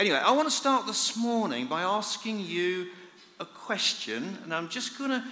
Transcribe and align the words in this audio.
Anyway, 0.00 0.16
I 0.16 0.32
want 0.32 0.48
to 0.48 0.54
start 0.54 0.86
this 0.86 1.14
morning 1.14 1.66
by 1.66 1.82
asking 1.82 2.40
you 2.40 2.86
a 3.38 3.44
question, 3.44 4.38
and 4.42 4.54
I'm 4.54 4.70
just 4.70 4.96
going 4.96 5.10
to 5.10 5.22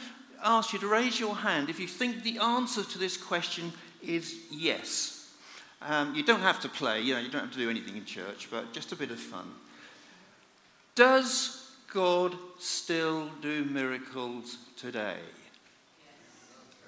ask 0.44 0.75
you 0.75 0.79
to 0.80 0.87
raise 0.87 1.18
your 1.18 1.34
hand 1.34 1.71
if 1.71 1.80
you 1.80 1.88
think 1.88 2.22
the 2.22 2.38
answer 2.38 2.84
to 2.84 2.99
this 2.99 3.17
question 3.17 3.73
is 4.02 4.41
yes. 4.50 5.33
Um, 5.81 6.15
you 6.15 6.23
don't 6.23 6.42
have 6.42 6.60
to 6.60 6.68
play, 6.68 7.00
you 7.00 7.15
know, 7.15 7.20
you 7.20 7.31
don't 7.31 7.44
have 7.44 7.52
to 7.52 7.58
do 7.58 7.70
anything 7.70 7.96
in 7.96 8.04
church, 8.04 8.48
but 8.50 8.75
just 8.75 8.93
a 8.93 8.96
bit 8.96 9.11
of 9.11 9.18
fun. 9.18 9.50
Does 10.95 11.73
God 11.91 12.37
still 12.59 13.30
do 13.41 13.64
miracles 13.64 14.59
today? 14.77 15.16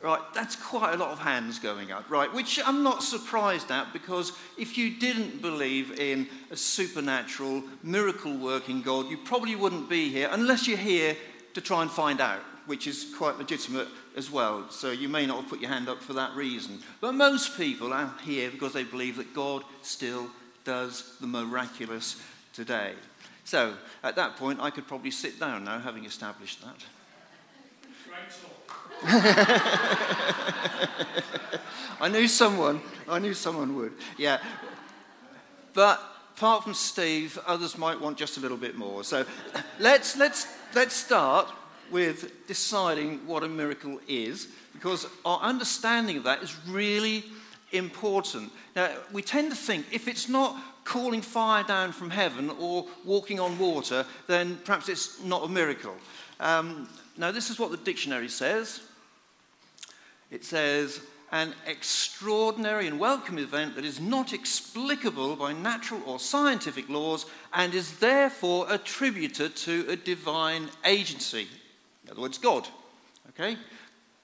Right, 0.02 0.20
that's 0.32 0.56
quite 0.56 0.94
a 0.94 0.96
lot 0.96 1.10
of 1.10 1.18
hands 1.18 1.58
going 1.58 1.92
up, 1.92 2.08
right? 2.08 2.32
Which 2.32 2.58
I'm 2.64 2.82
not 2.82 3.02
surprised 3.02 3.70
at 3.70 3.92
because 3.92 4.32
if 4.56 4.78
you 4.78 4.98
didn't 4.98 5.42
believe 5.42 6.00
in 6.00 6.26
a 6.50 6.56
supernatural, 6.56 7.62
miracle 7.82 8.34
working 8.34 8.80
God, 8.80 9.10
you 9.10 9.18
probably 9.18 9.56
wouldn't 9.56 9.90
be 9.90 10.08
here 10.08 10.30
unless 10.32 10.66
you're 10.66 10.78
here 10.78 11.18
to 11.52 11.60
try 11.60 11.82
and 11.82 11.90
find 11.90 12.18
out, 12.22 12.40
which 12.64 12.86
is 12.86 13.12
quite 13.14 13.36
legitimate 13.36 13.88
as 14.16 14.30
well. 14.30 14.70
So 14.70 14.90
you 14.90 15.10
may 15.10 15.26
not 15.26 15.42
have 15.42 15.50
put 15.50 15.60
your 15.60 15.70
hand 15.70 15.90
up 15.90 16.00
for 16.00 16.14
that 16.14 16.34
reason. 16.34 16.78
But 17.02 17.12
most 17.12 17.58
people 17.58 17.92
are 17.92 18.14
here 18.22 18.50
because 18.50 18.72
they 18.72 18.84
believe 18.84 19.16
that 19.16 19.34
God 19.34 19.64
still 19.82 20.30
does 20.64 21.16
the 21.20 21.26
miraculous 21.26 22.22
today. 22.54 22.94
So 23.44 23.74
at 24.02 24.16
that 24.16 24.36
point, 24.36 24.60
I 24.60 24.70
could 24.70 24.86
probably 24.86 25.10
sit 25.10 25.38
down 25.38 25.64
now, 25.64 25.78
having 25.78 26.06
established 26.06 26.62
that. 26.62 26.84
I 32.00 32.08
knew 32.10 32.28
someone. 32.28 32.80
I 33.08 33.18
knew 33.18 33.34
someone 33.34 33.74
would. 33.76 33.92
Yeah. 34.18 34.38
But 35.72 36.00
apart 36.36 36.64
from 36.64 36.74
Steve, 36.74 37.38
others 37.46 37.78
might 37.78 38.00
want 38.00 38.18
just 38.18 38.36
a 38.36 38.40
little 38.40 38.56
bit 38.56 38.76
more. 38.76 39.04
So 39.04 39.24
let's, 39.78 40.16
let's, 40.16 40.46
let's 40.74 40.94
start 40.94 41.48
with 41.90 42.46
deciding 42.46 43.26
what 43.26 43.42
a 43.42 43.48
miracle 43.48 44.00
is, 44.06 44.48
because 44.72 45.06
our 45.24 45.40
understanding 45.40 46.16
of 46.18 46.24
that 46.24 46.42
is 46.42 46.56
really 46.66 47.24
important. 47.72 48.52
Now, 48.76 48.90
we 49.12 49.22
tend 49.22 49.50
to 49.50 49.56
think 49.56 49.86
if 49.92 50.08
it's 50.08 50.28
not 50.28 50.56
calling 50.84 51.22
fire 51.22 51.62
down 51.64 51.92
from 51.92 52.10
heaven 52.10 52.50
or 52.58 52.86
walking 53.04 53.38
on 53.38 53.58
water, 53.58 54.04
then 54.26 54.58
perhaps 54.64 54.88
it's 54.88 55.22
not 55.22 55.44
a 55.44 55.48
miracle. 55.48 55.94
Um, 56.38 56.88
now, 57.20 57.30
this 57.30 57.50
is 57.50 57.58
what 57.58 57.70
the 57.70 57.76
dictionary 57.76 58.28
says 58.28 58.80
it 60.30 60.44
says, 60.44 61.00
an 61.32 61.54
extraordinary 61.66 62.86
and 62.86 62.98
welcome 62.98 63.38
event 63.38 63.74
that 63.76 63.84
is 63.84 64.00
not 64.00 64.32
explicable 64.32 65.36
by 65.36 65.52
natural 65.52 66.00
or 66.06 66.18
scientific 66.18 66.88
laws 66.88 67.26
and 67.52 67.74
is 67.74 67.98
therefore 67.98 68.66
attributed 68.70 69.54
to 69.54 69.86
a 69.88 69.96
divine 69.96 70.68
agency. 70.84 71.46
In 72.04 72.10
other 72.10 72.22
words, 72.22 72.38
God. 72.38 72.66
Okay? 73.30 73.56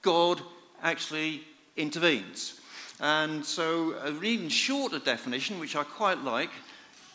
God 0.02 0.40
actually 0.82 1.42
intervenes. 1.76 2.60
And 2.98 3.44
so, 3.44 3.94
an 3.98 4.24
even 4.24 4.48
shorter 4.48 4.98
definition, 4.98 5.60
which 5.60 5.76
I 5.76 5.84
quite 5.84 6.24
like, 6.24 6.50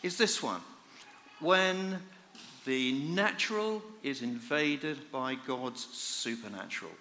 is 0.02 0.16
this 0.16 0.42
one 0.42 0.60
when 1.40 1.98
the 2.64 2.92
natural 2.92 3.82
is 4.02 4.22
invaded 4.22 5.10
by 5.10 5.34
God's 5.34 5.84
supernatural. 5.92 6.92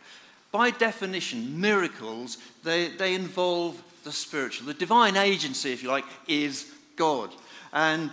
By 0.52 0.72
definition, 0.72 1.60
miracles, 1.60 2.38
they, 2.64 2.90
they 2.90 3.16
involve 3.16 3.82
the 4.04 4.12
spiritual. 4.12 4.68
The 4.68 4.74
divine 4.74 5.16
agency, 5.16 5.72
if 5.72 5.84
you 5.84 5.90
like, 5.90 6.06
is 6.28 6.72
God. 6.96 7.32
And 7.72 8.12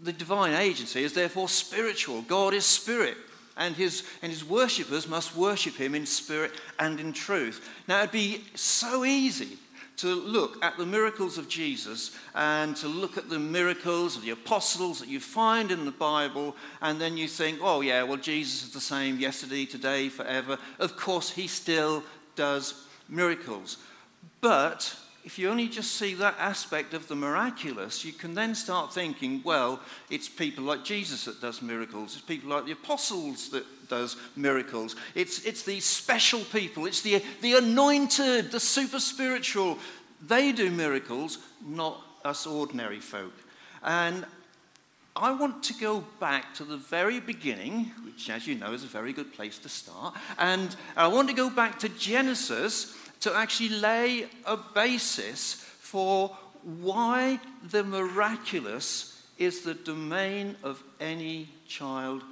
the 0.00 0.12
divine 0.12 0.54
agency 0.54 1.02
is 1.04 1.14
therefore 1.14 1.48
spiritual. 1.48 2.22
God 2.22 2.52
is 2.52 2.66
spirit. 2.66 3.16
And 3.56 3.76
his, 3.76 4.02
and 4.20 4.32
his 4.32 4.44
worshippers 4.44 5.08
must 5.08 5.36
worship 5.36 5.76
him 5.76 5.94
in 5.94 6.06
spirit 6.06 6.52
and 6.78 6.98
in 6.98 7.12
truth. 7.12 7.66
Now, 7.86 8.00
it'd 8.00 8.10
be 8.10 8.44
so 8.54 9.04
easy 9.04 9.58
to 9.96 10.14
look 10.14 10.64
at 10.64 10.76
the 10.76 10.86
miracles 10.86 11.38
of 11.38 11.48
Jesus 11.48 12.10
and 12.34 12.76
to 12.76 12.88
look 12.88 13.16
at 13.16 13.28
the 13.28 13.38
miracles 13.38 14.16
of 14.16 14.22
the 14.22 14.30
apostles 14.30 14.98
that 15.00 15.08
you 15.08 15.20
find 15.20 15.70
in 15.70 15.84
the 15.84 15.90
Bible, 15.90 16.56
and 16.82 17.00
then 17.00 17.16
you 17.16 17.28
think, 17.28 17.60
oh, 17.62 17.80
yeah, 17.80 18.02
well, 18.02 18.16
Jesus 18.16 18.64
is 18.64 18.72
the 18.72 18.80
same 18.80 19.18
yesterday, 19.18 19.64
today, 19.64 20.08
forever. 20.08 20.58
Of 20.78 20.96
course, 20.96 21.30
he 21.30 21.46
still 21.46 22.02
does 22.34 22.86
miracles. 23.08 23.78
But 24.40 24.96
if 25.24 25.38
you 25.38 25.48
only 25.48 25.68
just 25.68 25.92
see 25.92 26.14
that 26.14 26.34
aspect 26.38 26.92
of 26.92 27.08
the 27.08 27.14
miraculous, 27.14 28.04
you 28.04 28.12
can 28.12 28.34
then 28.34 28.54
start 28.54 28.92
thinking, 28.92 29.40
well, 29.42 29.80
it's 30.10 30.28
people 30.28 30.64
like 30.64 30.84
Jesus 30.84 31.24
that 31.24 31.40
does 31.40 31.62
miracles. 31.62 32.14
It's 32.14 32.24
people 32.24 32.50
like 32.50 32.66
the 32.66 32.72
apostles 32.72 33.48
that 33.48 33.64
does 33.88 34.16
miracles. 34.36 34.96
It's, 35.14 35.42
it's 35.44 35.62
these 35.62 35.86
special 35.86 36.40
people. 36.40 36.84
It's 36.84 37.00
the, 37.00 37.22
the 37.40 37.54
anointed, 37.54 38.50
the 38.50 38.60
super 38.60 39.00
spiritual. 39.00 39.78
They 40.26 40.52
do 40.52 40.70
miracles, 40.70 41.38
not 41.64 42.02
us 42.22 42.46
ordinary 42.46 43.00
folk. 43.00 43.32
And 43.82 44.26
I 45.16 45.32
want 45.32 45.62
to 45.64 45.74
go 45.74 46.04
back 46.20 46.54
to 46.54 46.64
the 46.64 46.76
very 46.76 47.20
beginning, 47.20 47.92
which, 48.04 48.28
as 48.28 48.46
you 48.46 48.56
know, 48.56 48.72
is 48.72 48.84
a 48.84 48.88
very 48.88 49.12
good 49.12 49.32
place 49.32 49.58
to 49.60 49.68
start. 49.70 50.14
And 50.38 50.74
I 50.96 51.06
want 51.06 51.28
to 51.28 51.34
go 51.34 51.48
back 51.48 51.78
to 51.80 51.88
Genesis 51.88 52.94
to 53.24 53.34
actually 53.34 53.70
lay 53.70 54.28
a 54.44 54.54
basis 54.54 55.54
for 55.54 56.28
why 56.62 57.40
the 57.70 57.82
miraculous 57.82 59.18
is 59.38 59.62
the 59.62 59.72
domain 59.72 60.54
of 60.62 60.82
any 61.00 61.48
child 61.66 62.22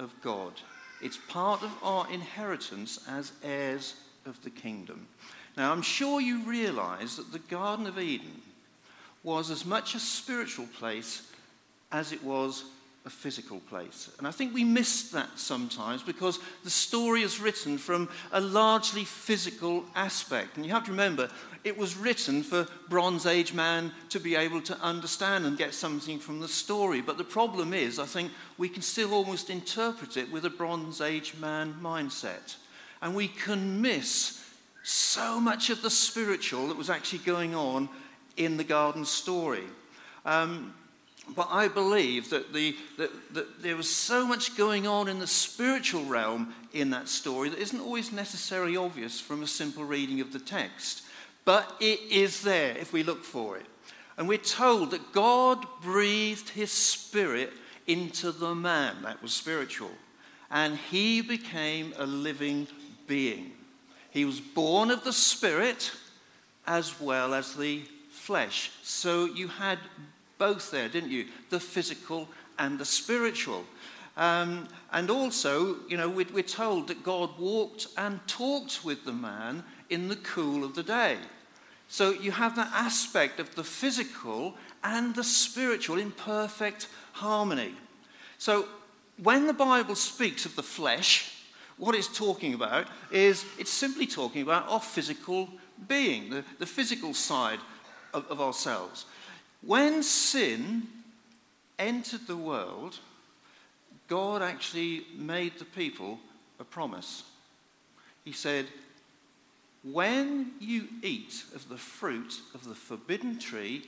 of 0.00 0.12
God. 0.20 0.52
It's 1.00 1.16
part 1.16 1.62
of 1.62 1.70
our 1.80 2.10
inheritance 2.12 2.98
as 3.08 3.30
heirs 3.44 3.94
of 4.26 4.42
the 4.42 4.50
kingdom. 4.50 5.06
Now, 5.56 5.70
I'm 5.70 5.80
sure 5.80 6.20
you 6.20 6.42
realize 6.42 7.16
that 7.18 7.30
the 7.30 7.38
Garden 7.38 7.86
of 7.86 8.00
Eden 8.00 8.42
was 9.22 9.48
as 9.48 9.64
much 9.64 9.94
a 9.94 10.00
spiritual 10.00 10.66
place 10.76 11.22
as 11.92 12.10
it 12.10 12.24
was 12.24 12.64
a 13.04 13.10
physical 13.10 13.58
place. 13.60 14.10
And 14.18 14.28
I 14.28 14.30
think 14.30 14.54
we 14.54 14.62
miss 14.62 15.10
that 15.10 15.36
sometimes 15.36 16.02
because 16.02 16.38
the 16.62 16.70
story 16.70 17.22
is 17.22 17.40
written 17.40 17.76
from 17.76 18.08
a 18.30 18.40
largely 18.40 19.04
physical 19.04 19.84
aspect. 19.96 20.56
And 20.56 20.64
you 20.64 20.70
have 20.72 20.84
to 20.84 20.92
remember, 20.92 21.28
it 21.64 21.76
was 21.76 21.96
written 21.96 22.44
for 22.44 22.68
Bronze 22.88 23.26
Age 23.26 23.54
man 23.54 23.90
to 24.10 24.20
be 24.20 24.36
able 24.36 24.60
to 24.62 24.78
understand 24.78 25.46
and 25.46 25.58
get 25.58 25.74
something 25.74 26.20
from 26.20 26.38
the 26.38 26.48
story. 26.48 27.00
But 27.00 27.18
the 27.18 27.24
problem 27.24 27.74
is, 27.74 27.98
I 27.98 28.06
think 28.06 28.30
we 28.56 28.68
can 28.68 28.82
still 28.82 29.14
almost 29.14 29.50
interpret 29.50 30.16
it 30.16 30.30
with 30.30 30.44
a 30.44 30.50
Bronze 30.50 31.00
Age 31.00 31.34
man 31.40 31.74
mindset. 31.82 32.56
And 33.00 33.16
we 33.16 33.26
can 33.26 33.80
miss 33.80 34.44
so 34.84 35.40
much 35.40 35.70
of 35.70 35.82
the 35.82 35.90
spiritual 35.90 36.68
that 36.68 36.76
was 36.76 36.90
actually 36.90 37.20
going 37.20 37.54
on 37.54 37.88
in 38.36 38.56
the 38.56 38.64
garden 38.64 39.04
story. 39.04 39.64
Um, 40.24 40.74
but 41.34 41.48
I 41.50 41.68
believe 41.68 42.30
that, 42.30 42.52
the, 42.52 42.76
that, 42.98 43.34
that 43.34 43.62
there 43.62 43.76
was 43.76 43.88
so 43.88 44.26
much 44.26 44.56
going 44.56 44.86
on 44.86 45.08
in 45.08 45.18
the 45.18 45.26
spiritual 45.26 46.04
realm 46.04 46.54
in 46.72 46.90
that 46.90 47.08
story 47.08 47.48
that 47.48 47.58
isn't 47.58 47.80
always 47.80 48.12
necessarily 48.12 48.76
obvious 48.76 49.20
from 49.20 49.42
a 49.42 49.46
simple 49.46 49.84
reading 49.84 50.20
of 50.20 50.32
the 50.32 50.38
text. 50.38 51.02
But 51.44 51.76
it 51.80 52.00
is 52.10 52.42
there 52.42 52.76
if 52.76 52.92
we 52.92 53.02
look 53.02 53.24
for 53.24 53.56
it. 53.56 53.66
And 54.16 54.28
we're 54.28 54.38
told 54.38 54.90
that 54.90 55.12
God 55.12 55.64
breathed 55.80 56.50
his 56.50 56.70
spirit 56.70 57.52
into 57.86 58.30
the 58.30 58.54
man. 58.54 59.02
That 59.02 59.22
was 59.22 59.32
spiritual. 59.32 59.90
And 60.50 60.76
he 60.76 61.20
became 61.20 61.94
a 61.96 62.06
living 62.06 62.68
being. 63.06 63.52
He 64.10 64.24
was 64.24 64.40
born 64.40 64.90
of 64.90 65.04
the 65.04 65.12
spirit 65.12 65.90
as 66.66 67.00
well 67.00 67.34
as 67.34 67.54
the 67.54 67.82
flesh. 68.10 68.70
So 68.82 69.24
you 69.24 69.48
had 69.48 69.78
both 70.42 70.72
there, 70.72 70.88
didn't 70.88 71.12
you? 71.12 71.26
The 71.50 71.60
physical 71.60 72.28
and 72.58 72.76
the 72.76 72.84
spiritual. 72.84 73.64
Um, 74.16 74.66
and 74.92 75.08
also, 75.08 75.76
you 75.88 75.96
know, 75.96 76.08
we're, 76.08 76.26
we're 76.34 76.42
told 76.42 76.88
that 76.88 77.04
God 77.04 77.38
walked 77.38 77.86
and 77.96 78.18
talked 78.26 78.84
with 78.84 79.04
the 79.04 79.12
man 79.12 79.62
in 79.88 80.08
the 80.08 80.16
cool 80.16 80.64
of 80.64 80.74
the 80.74 80.82
day. 80.82 81.18
So 81.86 82.10
you 82.10 82.32
have 82.32 82.56
that 82.56 82.72
aspect 82.74 83.38
of 83.38 83.54
the 83.54 83.62
physical 83.62 84.54
and 84.82 85.14
the 85.14 85.22
spiritual 85.22 85.98
in 85.98 86.10
perfect 86.10 86.88
harmony. 87.12 87.76
So 88.38 88.66
when 89.22 89.46
the 89.46 89.54
Bible 89.54 89.94
speaks 89.94 90.44
of 90.44 90.56
the 90.56 90.62
flesh, 90.64 91.46
what 91.78 91.94
it's 91.94 92.18
talking 92.18 92.54
about 92.54 92.88
is 93.12 93.44
it's 93.60 93.70
simply 93.70 94.08
talking 94.08 94.42
about 94.42 94.68
our 94.68 94.80
physical 94.80 95.48
being, 95.86 96.30
the, 96.30 96.44
the 96.58 96.66
physical 96.66 97.14
side 97.14 97.60
of, 98.12 98.26
of 98.28 98.40
ourselves. 98.40 99.06
When 99.62 100.02
sin 100.02 100.88
entered 101.78 102.26
the 102.26 102.36
world, 102.36 102.98
God 104.08 104.42
actually 104.42 105.06
made 105.16 105.58
the 105.58 105.64
people 105.64 106.18
a 106.58 106.64
promise. 106.64 107.24
He 108.24 108.32
said, 108.32 108.66
When 109.84 110.52
you 110.60 110.88
eat 111.02 111.44
of 111.54 111.68
the 111.68 111.76
fruit 111.76 112.40
of 112.54 112.68
the 112.68 112.74
forbidden 112.74 113.38
tree, 113.38 113.86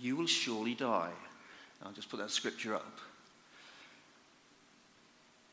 you 0.00 0.16
will 0.16 0.26
surely 0.26 0.74
die. 0.74 1.12
I'll 1.84 1.92
just 1.92 2.10
put 2.10 2.20
that 2.20 2.30
scripture 2.30 2.74
up. 2.74 2.98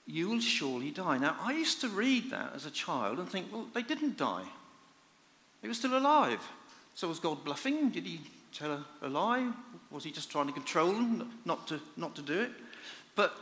you 0.09 0.27
will 0.27 0.39
surely 0.39 0.89
die. 0.89 1.19
Now, 1.19 1.35
I 1.39 1.51
used 1.53 1.81
to 1.81 1.87
read 1.87 2.31
that 2.31 2.53
as 2.55 2.65
a 2.65 2.71
child 2.71 3.19
and 3.19 3.29
think, 3.29 3.53
well, 3.53 3.67
they 3.73 3.83
didn't 3.83 4.17
die. 4.17 4.45
They 5.61 5.67
were 5.67 5.73
still 5.75 5.95
alive. 5.95 6.41
So 6.95 7.07
was 7.07 7.19
God 7.19 7.43
bluffing? 7.43 7.89
Did 7.89 8.05
he 8.05 8.19
tell 8.53 8.71
a, 8.71 8.85
a 9.01 9.09
lie? 9.09 9.51
Was 9.91 10.03
he 10.03 10.11
just 10.11 10.31
trying 10.31 10.47
to 10.47 10.53
control 10.53 10.91
them 10.91 11.31
not 11.45 11.67
to, 11.67 11.79
not 11.97 12.15
to 12.15 12.21
do 12.21 12.39
it? 12.41 12.51
But 13.15 13.35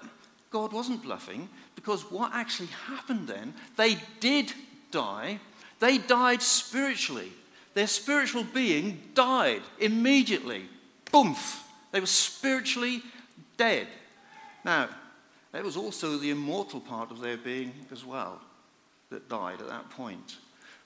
God 0.50 0.74
wasn't 0.74 1.04
bluffing 1.04 1.50
because 1.76 2.10
what 2.12 2.34
actually 2.34 2.70
happened 2.88 3.28
then, 3.28 3.54
they 3.76 3.98
did 4.20 4.54
die. 4.92 5.40
They 5.80 5.98
died 5.98 6.42
spiritually. 6.42 7.32
Their 7.74 7.88
spiritual 7.88 8.44
being 8.44 9.02
died 9.14 9.62
immediately. 9.80 10.68
Boomf. 11.12 11.62
They 11.92 12.00
were 12.00 12.06
spiritually 12.06 13.04
dead. 13.56 13.88
Now, 14.66 14.90
there 15.52 15.64
was 15.64 15.78
also 15.78 16.18
the 16.18 16.32
immortal 16.32 16.80
part 16.80 17.12
of 17.12 17.22
their 17.22 17.38
being 17.38 17.74
as 17.92 18.04
well 18.04 18.42
that 19.10 19.30
died 19.30 19.62
at 19.62 19.70
that 19.70 19.90
point. 19.92 20.38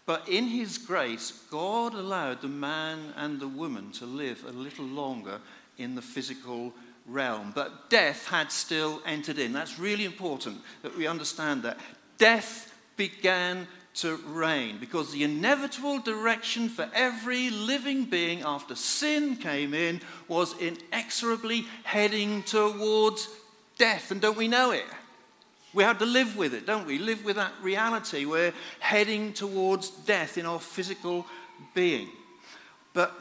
But 0.06 0.28
in 0.28 0.48
his 0.48 0.78
grace, 0.78 1.32
God 1.52 1.94
allowed 1.94 2.42
the 2.42 2.48
man 2.48 3.14
and 3.16 3.40
the 3.40 3.48
woman 3.48 3.92
to 3.94 4.06
live 4.06 4.44
a 4.46 4.52
little 4.52 4.86
longer 4.86 5.40
in 5.78 5.96
the 5.96 6.02
physical 6.02 6.74
realm. 7.06 7.52
But 7.54 7.90
death 7.90 8.28
had 8.28 8.52
still 8.52 9.02
entered 9.06 9.38
in. 9.38 9.54
That's 9.54 9.80
really 9.80 10.06
important 10.06 10.62
that 10.82 10.98
we 10.98 11.08
understand 11.08 11.64
that. 11.64 11.78
Death 12.18 12.74
began 12.98 13.68
to 13.94 14.16
reign 14.28 14.78
because 14.80 15.12
the 15.12 15.24
inevitable 15.24 16.00
direction 16.00 16.70
for 16.70 16.90
every 16.94 17.50
living 17.50 18.06
being 18.06 18.42
after 18.42 18.76
sin 18.76 19.36
came 19.36 19.74
in 19.74 20.02
was 20.28 20.56
inexorably 20.60 21.66
heading 21.84 22.42
towards 22.44 23.28
death. 23.78 24.12
And 24.12 24.22
don't 24.22 24.38
we 24.38 24.48
know 24.48 24.72
it? 24.72 24.86
We 25.74 25.84
have 25.84 26.00
to 26.00 26.06
live 26.06 26.36
with 26.36 26.54
it, 26.54 26.66
don't 26.66 26.86
we? 26.86 26.98
Live 26.98 27.24
with 27.24 27.38
that 27.38 27.54
reality. 27.62 28.26
We're 28.26 28.54
heading 28.80 29.34
towards 29.34 29.90
death 29.90 30.38
in 30.38 30.46
our 30.46 30.60
physical 30.60 31.26
being. 31.74 32.10
But 32.94 33.14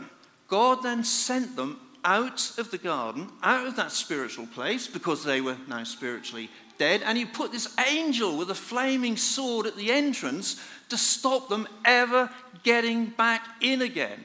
God 0.49 0.83
then 0.83 1.05
sent 1.05 1.55
them 1.55 1.81
out 2.05 2.59
of 2.59 2.71
the 2.71 2.79
garden, 2.79 3.29
out 3.43 3.67
of 3.67 3.77
that 3.77 3.93
spiritual 3.93 4.47
place, 4.47 4.89
because 4.89 5.23
they 5.23 5.41
were 5.41 5.57
now 5.69 5.85
spiritually 5.85 6.51
dead, 6.79 7.03
and 7.05 7.17
He 7.17 7.25
put 7.25 7.53
this 7.53 7.73
angel 7.89 8.37
with 8.37 8.51
a 8.51 8.55
flaming 8.55 9.17
sword 9.17 9.67
at 9.67 9.77
the 9.77 9.93
entrance 9.93 10.61
to 10.89 10.97
stop 10.97 11.49
them 11.49 11.69
ever 11.85 12.31
getting 12.63 13.07
back 13.07 13.47
in 13.61 13.83
again. 13.83 14.25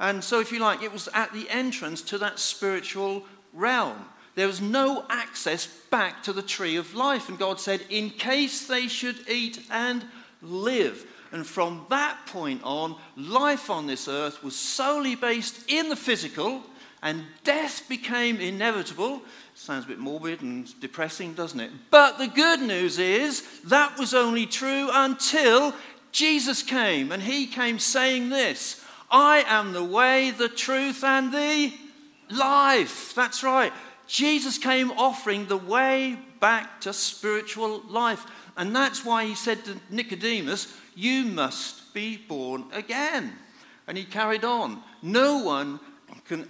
And 0.00 0.22
so, 0.22 0.40
if 0.40 0.52
you 0.52 0.58
like, 0.58 0.82
it 0.82 0.92
was 0.92 1.08
at 1.14 1.32
the 1.32 1.48
entrance 1.48 2.02
to 2.02 2.18
that 2.18 2.38
spiritual 2.38 3.24
realm. 3.52 4.04
There 4.38 4.46
was 4.46 4.60
no 4.60 5.04
access 5.10 5.66
back 5.66 6.22
to 6.22 6.32
the 6.32 6.42
tree 6.42 6.76
of 6.76 6.94
life. 6.94 7.28
And 7.28 7.36
God 7.36 7.58
said, 7.58 7.80
in 7.90 8.08
case 8.08 8.68
they 8.68 8.86
should 8.86 9.28
eat 9.28 9.66
and 9.68 10.04
live. 10.40 11.04
And 11.32 11.44
from 11.44 11.86
that 11.90 12.24
point 12.26 12.60
on, 12.62 12.94
life 13.16 13.68
on 13.68 13.88
this 13.88 14.06
earth 14.06 14.44
was 14.44 14.54
solely 14.54 15.16
based 15.16 15.68
in 15.68 15.88
the 15.88 15.96
physical, 15.96 16.62
and 17.02 17.24
death 17.42 17.88
became 17.88 18.40
inevitable. 18.40 19.22
Sounds 19.56 19.86
a 19.86 19.88
bit 19.88 19.98
morbid 19.98 20.40
and 20.40 20.80
depressing, 20.80 21.34
doesn't 21.34 21.58
it? 21.58 21.72
But 21.90 22.18
the 22.18 22.28
good 22.28 22.60
news 22.60 23.00
is 23.00 23.42
that 23.62 23.98
was 23.98 24.14
only 24.14 24.46
true 24.46 24.88
until 24.92 25.74
Jesus 26.12 26.62
came. 26.62 27.10
And 27.10 27.24
he 27.24 27.48
came 27.48 27.80
saying 27.80 28.28
this 28.28 28.84
I 29.10 29.42
am 29.48 29.72
the 29.72 29.82
way, 29.82 30.30
the 30.30 30.48
truth, 30.48 31.02
and 31.02 31.32
the 31.32 31.72
life. 32.30 33.16
That's 33.16 33.42
right. 33.42 33.72
Jesus 34.08 34.58
came 34.58 34.90
offering 34.92 35.46
the 35.46 35.56
way 35.56 36.18
back 36.40 36.80
to 36.80 36.92
spiritual 36.92 37.80
life. 37.88 38.24
And 38.56 38.74
that's 38.74 39.04
why 39.04 39.24
he 39.26 39.34
said 39.34 39.64
to 39.66 39.76
Nicodemus, 39.90 40.74
You 40.96 41.24
must 41.24 41.94
be 41.94 42.16
born 42.16 42.64
again. 42.72 43.34
And 43.86 43.96
he 43.96 44.04
carried 44.04 44.44
on. 44.44 44.82
No 45.02 45.38
one 45.38 45.78
can, 46.24 46.48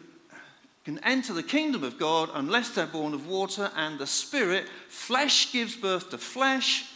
can 0.85 0.99
enter 1.01 1.33
the 1.35 1.43
kingdom 1.43 1.85
of 1.85 1.99
God 1.99 2.31
unless 2.33 2.71
they're 2.71 2.87
born 2.87 3.13
of 3.13 3.29
water 3.29 3.71
and 3.77 3.99
the 3.99 4.07
Spirit. 4.07 4.67
Flesh 4.89 5.53
gives 5.53 5.77
birth 5.77 6.11
to 6.11 6.19
flesh, 6.19 6.87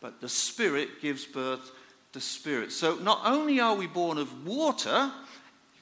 but 0.00 0.20
the 0.20 0.28
Spirit 0.28 1.00
gives 1.00 1.24
birth 1.24 1.72
to 2.12 2.20
spirit. 2.20 2.72
So 2.72 2.96
not 2.96 3.20
only 3.24 3.60
are 3.60 3.74
we 3.74 3.86
born 3.86 4.18
of 4.18 4.46
water, 4.46 5.12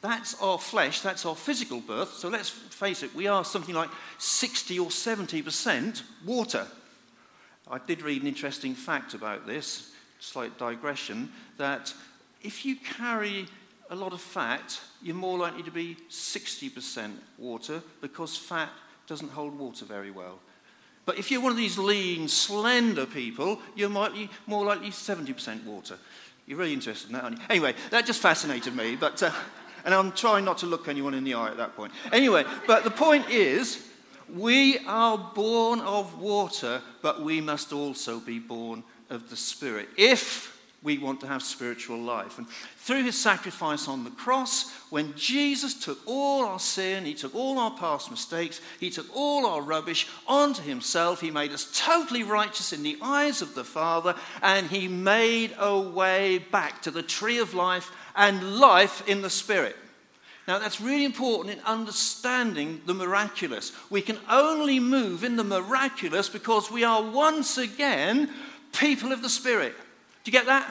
that's 0.00 0.40
our 0.40 0.58
flesh, 0.58 1.00
that's 1.00 1.26
our 1.26 1.34
physical 1.34 1.80
birth. 1.80 2.14
So 2.14 2.28
let's 2.28 2.48
face 2.48 3.02
it, 3.02 3.14
we 3.14 3.26
are 3.26 3.44
something 3.44 3.74
like 3.74 3.90
60 4.18 4.78
or 4.78 4.88
70% 4.88 6.02
water. 6.24 6.66
I 7.70 7.78
did 7.78 8.02
read 8.02 8.22
an 8.22 8.28
interesting 8.28 8.74
fact 8.74 9.14
about 9.14 9.46
this, 9.46 9.92
slight 10.20 10.56
digression, 10.58 11.30
that 11.58 11.92
if 12.42 12.64
you 12.64 12.76
carry 12.76 13.46
a 13.90 13.94
lot 13.94 14.12
of 14.12 14.20
fat, 14.20 14.80
you're 15.02 15.16
more 15.16 15.38
likely 15.38 15.62
to 15.64 15.70
be 15.70 15.96
60% 16.10 17.12
water 17.36 17.82
because 18.00 18.36
fat 18.36 18.70
doesn't 19.06 19.30
hold 19.30 19.58
water 19.58 19.84
very 19.84 20.10
well. 20.10 20.38
But 21.06 21.18
if 21.18 21.30
you're 21.30 21.40
one 21.40 21.52
of 21.52 21.56
these 21.56 21.78
lean, 21.78 22.28
slender 22.28 23.06
people, 23.06 23.60
you're 23.74 23.88
more 23.88 24.10
likely 24.64 24.90
70% 24.90 25.64
water. 25.64 25.96
You're 26.46 26.58
really 26.58 26.74
interested 26.74 27.08
in 27.08 27.14
that, 27.14 27.24
aren't 27.24 27.38
you? 27.38 27.44
Anyway, 27.50 27.74
that 27.90 28.06
just 28.06 28.20
fascinated 28.20 28.76
me. 28.76 28.96
But 28.96 29.22
uh, 29.22 29.30
and 29.84 29.94
I'm 29.94 30.12
trying 30.12 30.44
not 30.44 30.58
to 30.58 30.66
look 30.66 30.88
anyone 30.88 31.14
in 31.14 31.24
the 31.24 31.34
eye 31.34 31.48
at 31.48 31.56
that 31.56 31.76
point. 31.76 31.92
Anyway, 32.12 32.44
but 32.66 32.84
the 32.84 32.90
point 32.90 33.30
is, 33.30 33.84
we 34.32 34.78
are 34.86 35.16
born 35.34 35.80
of 35.80 36.20
water, 36.20 36.82
but 37.02 37.22
we 37.22 37.40
must 37.40 37.72
also 37.72 38.20
be 38.20 38.38
born 38.38 38.84
of 39.10 39.30
the 39.30 39.36
Spirit. 39.36 39.88
If 39.96 40.58
we 40.82 40.96
want 40.96 41.20
to 41.20 41.26
have 41.26 41.42
spiritual 41.42 41.98
life. 41.98 42.38
And 42.38 42.48
through 42.48 43.02
his 43.02 43.18
sacrifice 43.18 43.88
on 43.88 44.04
the 44.04 44.10
cross, 44.10 44.70
when 44.90 45.12
Jesus 45.16 45.74
took 45.74 45.98
all 46.06 46.44
our 46.44 46.60
sin, 46.60 47.04
he 47.04 47.14
took 47.14 47.34
all 47.34 47.58
our 47.58 47.72
past 47.72 48.10
mistakes, 48.10 48.60
he 48.78 48.88
took 48.88 49.06
all 49.14 49.44
our 49.44 49.60
rubbish 49.60 50.06
onto 50.26 50.62
himself, 50.62 51.20
he 51.20 51.32
made 51.32 51.50
us 51.52 51.68
totally 51.74 52.22
righteous 52.22 52.72
in 52.72 52.84
the 52.84 52.96
eyes 53.02 53.42
of 53.42 53.54
the 53.56 53.64
Father, 53.64 54.14
and 54.40 54.68
he 54.68 54.86
made 54.86 55.54
a 55.58 55.78
way 55.78 56.38
back 56.38 56.80
to 56.82 56.92
the 56.92 57.02
tree 57.02 57.38
of 57.38 57.54
life 57.54 57.90
and 58.18 58.58
life 58.58 59.08
in 59.08 59.22
the 59.22 59.30
Spirit. 59.30 59.76
Now, 60.46 60.58
that's 60.58 60.80
really 60.80 61.04
important 61.04 61.56
in 61.56 61.64
understanding 61.64 62.80
the 62.84 62.94
miraculous. 62.94 63.72
We 63.90 64.02
can 64.02 64.18
only 64.28 64.80
move 64.80 65.22
in 65.22 65.36
the 65.36 65.44
miraculous 65.44 66.28
because 66.28 66.70
we 66.70 66.84
are 66.84 67.02
once 67.02 67.58
again 67.58 68.30
people 68.72 69.12
of 69.12 69.22
the 69.22 69.28
Spirit. 69.28 69.74
Do 70.24 70.30
you 70.30 70.32
get 70.32 70.46
that? 70.46 70.70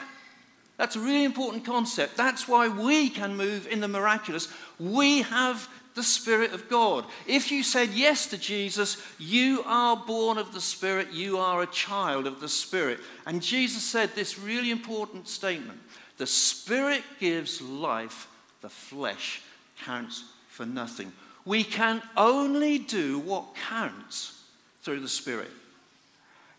That's 0.77 0.95
a 0.95 0.99
really 0.99 1.23
important 1.23 1.63
concept. 1.63 2.17
That's 2.17 2.47
why 2.47 2.67
we 2.67 3.09
can 3.09 3.37
move 3.37 3.67
in 3.67 3.79
the 3.79 3.87
miraculous. 3.87 4.47
We 4.79 5.21
have 5.21 5.67
the 5.95 6.03
Spirit 6.03 6.53
of 6.53 6.69
God. 6.69 7.05
If 7.25 7.51
you 7.51 7.63
said 7.63 7.89
yes 7.89 8.27
to 8.27 8.37
Jesus, 8.37 9.01
you 9.17 9.63
are 9.65 9.95
born 9.95 10.37
of 10.37 10.53
the 10.53 10.61
Spirit, 10.61 11.11
you 11.11 11.37
are 11.37 11.61
a 11.61 11.67
child 11.67 12.27
of 12.27 12.39
the 12.39 12.49
Spirit. 12.49 12.99
And 13.25 13.41
Jesus 13.41 13.83
said 13.83 14.13
this 14.13 14.37
really 14.37 14.69
important 14.69 15.27
statement 15.27 15.79
the 16.17 16.27
Spirit 16.27 17.03
gives 17.19 17.61
life, 17.61 18.27
the 18.61 18.69
flesh 18.69 19.41
counts 19.83 20.23
for 20.49 20.65
nothing. 20.65 21.11
We 21.45 21.63
can 21.63 22.01
only 22.15 22.77
do 22.79 23.19
what 23.19 23.55
counts 23.69 24.43
through 24.81 24.99
the 24.99 25.07
Spirit. 25.07 25.51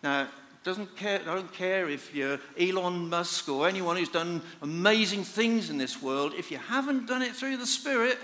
Now, 0.02 0.28
doesn't 0.64 0.96
care, 0.96 1.20
I 1.22 1.34
don't 1.34 1.52
care 1.52 1.88
if 1.88 2.14
you're 2.14 2.38
Elon 2.58 3.08
Musk 3.08 3.48
or 3.48 3.68
anyone 3.68 3.96
who's 3.96 4.08
done 4.08 4.42
amazing 4.60 5.24
things 5.24 5.70
in 5.70 5.78
this 5.78 6.02
world, 6.02 6.34
if 6.36 6.50
you 6.50 6.58
haven't 6.58 7.06
done 7.06 7.22
it 7.22 7.34
through 7.34 7.56
the 7.56 7.66
Spirit, 7.66 8.18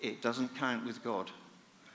it 0.00 0.22
doesn't 0.22 0.54
count 0.56 0.86
with 0.86 1.02
God. 1.02 1.30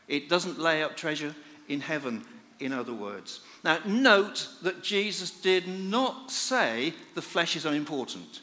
It 0.08 0.28
doesn't 0.30 0.60
lay 0.60 0.84
up 0.84 0.98
treasure 0.98 1.34
in 1.70 1.80
heaven, 1.80 2.26
in 2.60 2.74
other 2.74 2.94
words. 2.94 3.42
Now, 3.64 3.80
note 3.86 4.48
that 4.62 4.84
Jesus 4.84 5.32
did 5.32 5.68
not 5.68 6.32
say 6.32 6.94
the 7.16 7.22
flesh 7.22 7.56
is 7.56 7.66
unimportant. 7.66 8.42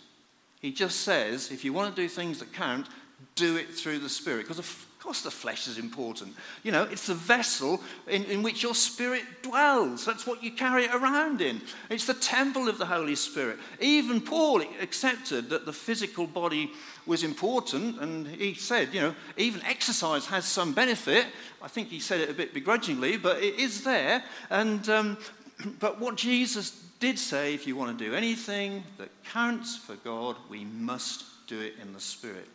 He 0.61 0.73
just 0.73 1.01
says, 1.01 1.51
if 1.51 1.65
you 1.65 1.73
want 1.73 1.95
to 1.95 2.03
do 2.03 2.09
things 2.09 2.39
that 2.39 2.53
count, 2.53 2.87
do 3.35 3.57
it 3.57 3.71
through 3.71 3.99
the 3.99 4.09
Spirit. 4.09 4.43
Because 4.47 4.87
course 5.11 5.23
the 5.23 5.31
flesh 5.33 5.67
is 5.67 5.77
important. 5.77 6.33
You 6.63 6.71
know, 6.71 6.85
it's 6.85 7.09
the 7.09 7.15
vessel 7.15 7.81
in, 8.07 8.23
in 8.27 8.45
which 8.45 8.63
your 8.63 8.77
spirit 8.77 9.25
dwells. 9.43 10.07
That's 10.07 10.25
what 10.25 10.41
you 10.41 10.53
carry 10.53 10.85
it 10.85 10.95
around 10.95 11.41
in. 11.41 11.61
It's 11.89 12.07
the 12.07 12.15
temple 12.15 12.69
of 12.69 12.79
the 12.79 12.87
Holy 12.87 13.17
Spirit. 13.17 13.59
Even 13.81 14.21
Paul 14.21 14.63
accepted 14.81 15.51
that 15.51 15.67
the 15.67 15.73
physical 15.73 16.29
body 16.29 16.71
was 17.07 17.25
important, 17.25 18.01
and 18.01 18.25
he 18.25 18.55
said, 18.55 18.95
you 18.95 19.01
know, 19.01 19.15
even 19.37 19.61
exercise 19.65 20.27
has 20.27 20.45
some 20.45 20.75
benefit. 20.75 21.27
I 21.61 21.67
think 21.67 21.89
he 21.89 21.99
said 21.99 22.21
it 22.21 22.31
a 22.31 22.35
bit 22.35 22.55
begrudgingly, 22.55 23.17
but 23.17 23.43
it 23.43 23.59
is 23.59 23.83
there. 23.83 24.23
And 24.49 24.89
um, 24.89 25.19
but 25.81 25.99
what 25.99 26.15
Jesus 26.15 26.71
did 27.01 27.19
say, 27.19 27.53
if 27.53 27.67
you 27.67 27.75
want 27.75 27.99
to 27.99 28.05
do 28.05 28.15
anything 28.15 28.85
that 28.99 29.09
counts 29.25 29.77
for 29.77 29.97
God, 29.97 30.37
we 30.49 30.65
must 30.65 31.25
do 31.49 31.61
it 31.61 31.75
in 31.83 31.95
the 31.95 32.01
Spirit. 32.01 32.47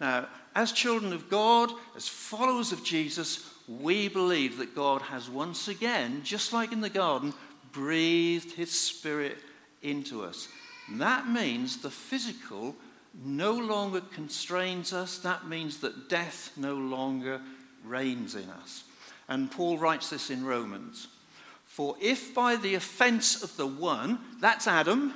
Now, 0.00 0.28
as 0.54 0.72
children 0.72 1.12
of 1.12 1.28
God, 1.28 1.70
as 1.94 2.08
followers 2.08 2.72
of 2.72 2.82
Jesus, 2.82 3.52
we 3.68 4.08
believe 4.08 4.58
that 4.58 4.74
God 4.74 5.02
has 5.02 5.28
once 5.28 5.68
again, 5.68 6.22
just 6.24 6.52
like 6.52 6.72
in 6.72 6.80
the 6.80 6.90
garden, 6.90 7.32
breathed 7.72 8.52
his 8.52 8.72
spirit 8.72 9.38
into 9.82 10.24
us. 10.24 10.48
And 10.88 11.00
that 11.00 11.28
means 11.28 11.76
the 11.76 11.90
physical 11.90 12.74
no 13.24 13.52
longer 13.52 14.00
constrains 14.00 14.92
us. 14.92 15.18
That 15.18 15.46
means 15.46 15.78
that 15.78 16.08
death 16.08 16.50
no 16.56 16.74
longer 16.74 17.40
reigns 17.84 18.34
in 18.34 18.48
us. 18.50 18.84
And 19.28 19.50
Paul 19.50 19.78
writes 19.78 20.10
this 20.10 20.30
in 20.30 20.44
Romans. 20.44 21.08
For 21.66 21.96
if 22.00 22.34
by 22.34 22.56
the 22.56 22.74
offense 22.74 23.44
of 23.44 23.56
the 23.56 23.66
one, 23.66 24.18
that's 24.40 24.66
Adam, 24.66 25.14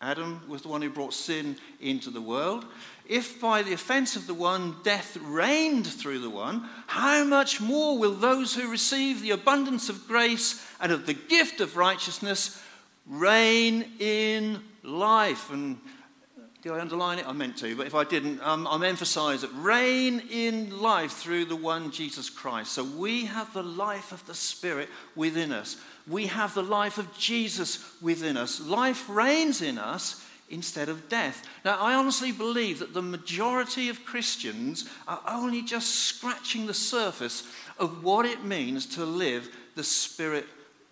Adam 0.00 0.40
was 0.48 0.62
the 0.62 0.68
one 0.68 0.82
who 0.82 0.90
brought 0.90 1.14
sin 1.14 1.56
into 1.80 2.10
the 2.10 2.20
world. 2.20 2.66
If 3.06 3.40
by 3.40 3.62
the 3.62 3.72
offense 3.72 4.16
of 4.16 4.26
the 4.26 4.34
one 4.34 4.76
death 4.84 5.16
reigned 5.16 5.86
through 5.86 6.20
the 6.20 6.30
one, 6.30 6.68
how 6.86 7.24
much 7.24 7.60
more 7.60 7.98
will 7.98 8.14
those 8.14 8.54
who 8.54 8.70
receive 8.70 9.20
the 9.20 9.32
abundance 9.32 9.88
of 9.88 10.06
grace 10.06 10.64
and 10.80 10.92
of 10.92 11.06
the 11.06 11.14
gift 11.14 11.60
of 11.60 11.76
righteousness 11.76 12.62
reign 13.06 13.84
in 13.98 14.62
life? 14.82 15.50
And 15.50 15.78
did 16.62 16.72
I 16.72 16.80
underline 16.80 17.18
it? 17.18 17.26
I 17.26 17.32
meant 17.32 17.56
to, 17.58 17.74
but 17.76 17.88
if 17.88 17.94
I 17.94 18.04
didn't, 18.04 18.40
um, 18.40 18.68
I'm 18.70 18.84
emphasizing 18.84 19.50
it. 19.50 19.56
Reign 19.56 20.22
in 20.30 20.80
life 20.80 21.12
through 21.12 21.46
the 21.46 21.56
one 21.56 21.90
Jesus 21.90 22.30
Christ. 22.30 22.70
So 22.70 22.84
we 22.84 23.24
have 23.24 23.52
the 23.52 23.64
life 23.64 24.12
of 24.12 24.24
the 24.28 24.34
Spirit 24.34 24.88
within 25.16 25.50
us. 25.50 25.76
We 26.06 26.26
have 26.26 26.54
the 26.54 26.62
life 26.62 26.98
of 26.98 27.18
Jesus 27.18 27.84
within 28.00 28.36
us. 28.36 28.60
Life 28.60 29.08
reigns 29.08 29.60
in 29.60 29.76
us 29.76 30.24
instead 30.52 30.88
of 30.88 31.08
death. 31.08 31.48
Now, 31.64 31.78
I 31.80 31.94
honestly 31.94 32.30
believe 32.30 32.78
that 32.78 32.94
the 32.94 33.02
majority 33.02 33.88
of 33.88 34.04
Christians 34.04 34.88
are 35.08 35.20
only 35.26 35.62
just 35.62 35.88
scratching 35.90 36.66
the 36.66 36.74
surface 36.74 37.42
of 37.78 38.04
what 38.04 38.26
it 38.26 38.44
means 38.44 38.86
to 38.94 39.04
live 39.04 39.48
the 39.74 39.82
Spirit 39.82 40.46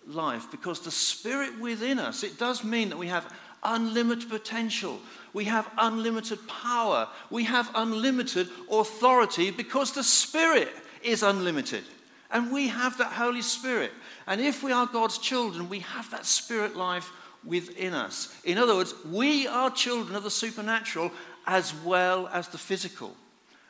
life 0.07 0.49
because 0.49 0.81
the 0.81 0.91
Spirit 0.91 1.59
within 1.59 1.99
us, 1.99 2.23
it 2.23 2.39
does 2.39 2.63
mean 2.63 2.89
that 2.89 2.97
we 2.97 3.07
have 3.07 3.31
unlimited 3.63 4.29
potential. 4.29 4.99
We 5.33 5.45
have 5.45 5.69
unlimited 5.77 6.39
power. 6.47 7.07
We 7.29 7.43
have 7.45 7.69
unlimited 7.75 8.49
authority 8.69 9.51
because 9.51 9.91
the 9.91 10.03
Spirit 10.03 10.69
is 11.03 11.23
unlimited. 11.23 11.83
And 12.31 12.51
we 12.51 12.69
have 12.69 12.97
that 12.97 13.11
Holy 13.11 13.41
Spirit. 13.41 13.91
And 14.25 14.41
if 14.41 14.63
we 14.63 14.71
are 14.71 14.87
God's 14.87 15.17
children, 15.17 15.69
we 15.69 15.79
have 15.79 16.09
that 16.11 16.25
Spirit 16.25 16.75
life 16.75 17.11
within 17.45 17.93
us. 17.93 18.35
In 18.43 18.57
other 18.57 18.75
words, 18.75 18.93
we 19.09 19.47
are 19.47 19.69
children 19.71 20.15
of 20.15 20.23
the 20.23 20.31
supernatural 20.31 21.11
as 21.47 21.73
well 21.83 22.27
as 22.27 22.47
the 22.47 22.57
physical. 22.57 23.15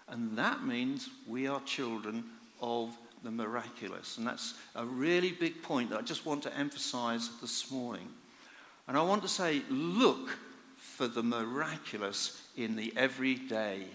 And 0.08 0.38
that 0.38 0.64
means 0.64 1.10
we 1.28 1.48
are 1.48 1.62
children 1.62 2.26
of 2.62 2.96
the 3.24 3.32
miraculous. 3.32 4.18
And 4.18 4.28
that's 4.28 4.56
a 4.76 4.86
really 4.86 5.32
big 5.32 5.62
point 5.62 5.90
that 5.92 6.00
I 6.00 6.02
just 6.02 6.26
want 6.26 6.44
to 6.44 6.58
emphasize 6.58 7.30
this 7.40 7.72
morning. 7.72 8.08
And 8.88 8.98
I 8.98 9.02
want 9.02 9.22
to 9.22 9.28
say, 9.28 9.62
look 9.70 10.38
for 10.76 11.08
the 11.08 11.24
miraculous 11.24 12.42
in 12.58 12.76
the 12.76 12.92
everyday. 12.98 13.86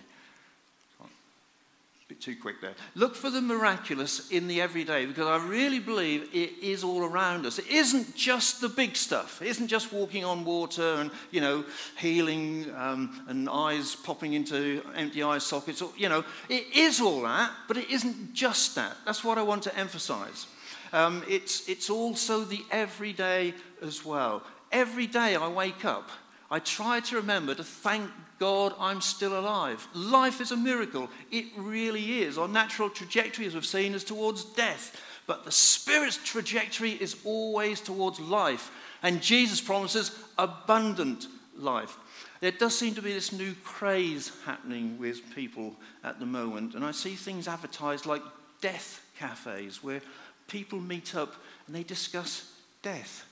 Bit 2.08 2.20
too 2.20 2.36
quick 2.40 2.60
there. 2.60 2.74
Look 2.94 3.16
for 3.16 3.30
the 3.30 3.42
miraculous 3.42 4.30
in 4.30 4.46
the 4.46 4.60
everyday 4.60 5.06
because 5.06 5.26
I 5.26 5.44
really 5.44 5.80
believe 5.80 6.28
it 6.32 6.52
is 6.62 6.84
all 6.84 7.04
around 7.04 7.44
us. 7.46 7.58
It 7.58 7.66
isn't 7.66 8.14
just 8.14 8.60
the 8.60 8.68
big 8.68 8.94
stuff. 8.94 9.42
It 9.42 9.48
isn't 9.48 9.66
just 9.66 9.92
walking 9.92 10.24
on 10.24 10.44
water 10.44 10.94
and, 10.98 11.10
you 11.32 11.40
know, 11.40 11.64
healing 11.98 12.72
um, 12.76 13.24
and 13.26 13.50
eyes 13.50 13.96
popping 13.96 14.34
into 14.34 14.82
empty 14.94 15.24
eye 15.24 15.38
sockets. 15.38 15.82
Or, 15.82 15.90
you 15.96 16.08
know, 16.08 16.24
it 16.48 16.66
is 16.76 17.00
all 17.00 17.22
that, 17.22 17.50
but 17.66 17.76
it 17.76 17.90
isn't 17.90 18.32
just 18.32 18.76
that. 18.76 18.96
That's 19.04 19.24
what 19.24 19.36
I 19.36 19.42
want 19.42 19.64
to 19.64 19.76
emphasize. 19.76 20.46
Um, 20.92 21.24
it's, 21.28 21.68
it's 21.68 21.90
also 21.90 22.44
the 22.44 22.64
everyday 22.70 23.52
as 23.82 24.04
well. 24.04 24.44
Every 24.70 25.08
day 25.08 25.34
I 25.34 25.48
wake 25.48 25.84
up, 25.84 26.10
I 26.50 26.58
try 26.60 27.00
to 27.00 27.16
remember 27.16 27.54
to 27.54 27.64
thank 27.64 28.10
God 28.38 28.74
I'm 28.78 29.00
still 29.00 29.38
alive. 29.38 29.86
Life 29.94 30.40
is 30.40 30.52
a 30.52 30.56
miracle. 30.56 31.08
It 31.30 31.46
really 31.56 32.22
is. 32.22 32.38
Our 32.38 32.48
natural 32.48 32.90
trajectory, 32.90 33.46
as 33.46 33.54
we've 33.54 33.66
seen, 33.66 33.94
is 33.94 34.04
towards 34.04 34.44
death. 34.44 35.00
But 35.26 35.44
the 35.44 35.50
Spirit's 35.50 36.18
trajectory 36.22 36.92
is 36.92 37.16
always 37.24 37.80
towards 37.80 38.20
life. 38.20 38.70
And 39.02 39.22
Jesus 39.22 39.60
promises 39.60 40.16
abundant 40.38 41.26
life. 41.56 41.96
There 42.40 42.52
does 42.52 42.78
seem 42.78 42.94
to 42.94 43.02
be 43.02 43.12
this 43.12 43.32
new 43.32 43.54
craze 43.64 44.30
happening 44.44 44.98
with 44.98 45.34
people 45.34 45.74
at 46.04 46.20
the 46.20 46.26
moment. 46.26 46.74
And 46.74 46.84
I 46.84 46.92
see 46.92 47.14
things 47.14 47.48
advertised 47.48 48.06
like 48.06 48.22
death 48.60 49.04
cafes 49.18 49.82
where 49.82 50.02
people 50.46 50.78
meet 50.78 51.14
up 51.16 51.34
and 51.66 51.74
they 51.74 51.82
discuss 51.82 52.52
death. 52.82 53.24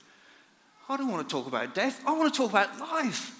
I 0.87 0.97
don't 0.97 1.11
want 1.11 1.27
to 1.27 1.31
talk 1.31 1.47
about 1.47 1.73
death. 1.73 2.01
I 2.05 2.15
want 2.15 2.33
to 2.33 2.37
talk 2.37 2.51
about 2.51 2.79
life. 2.79 3.39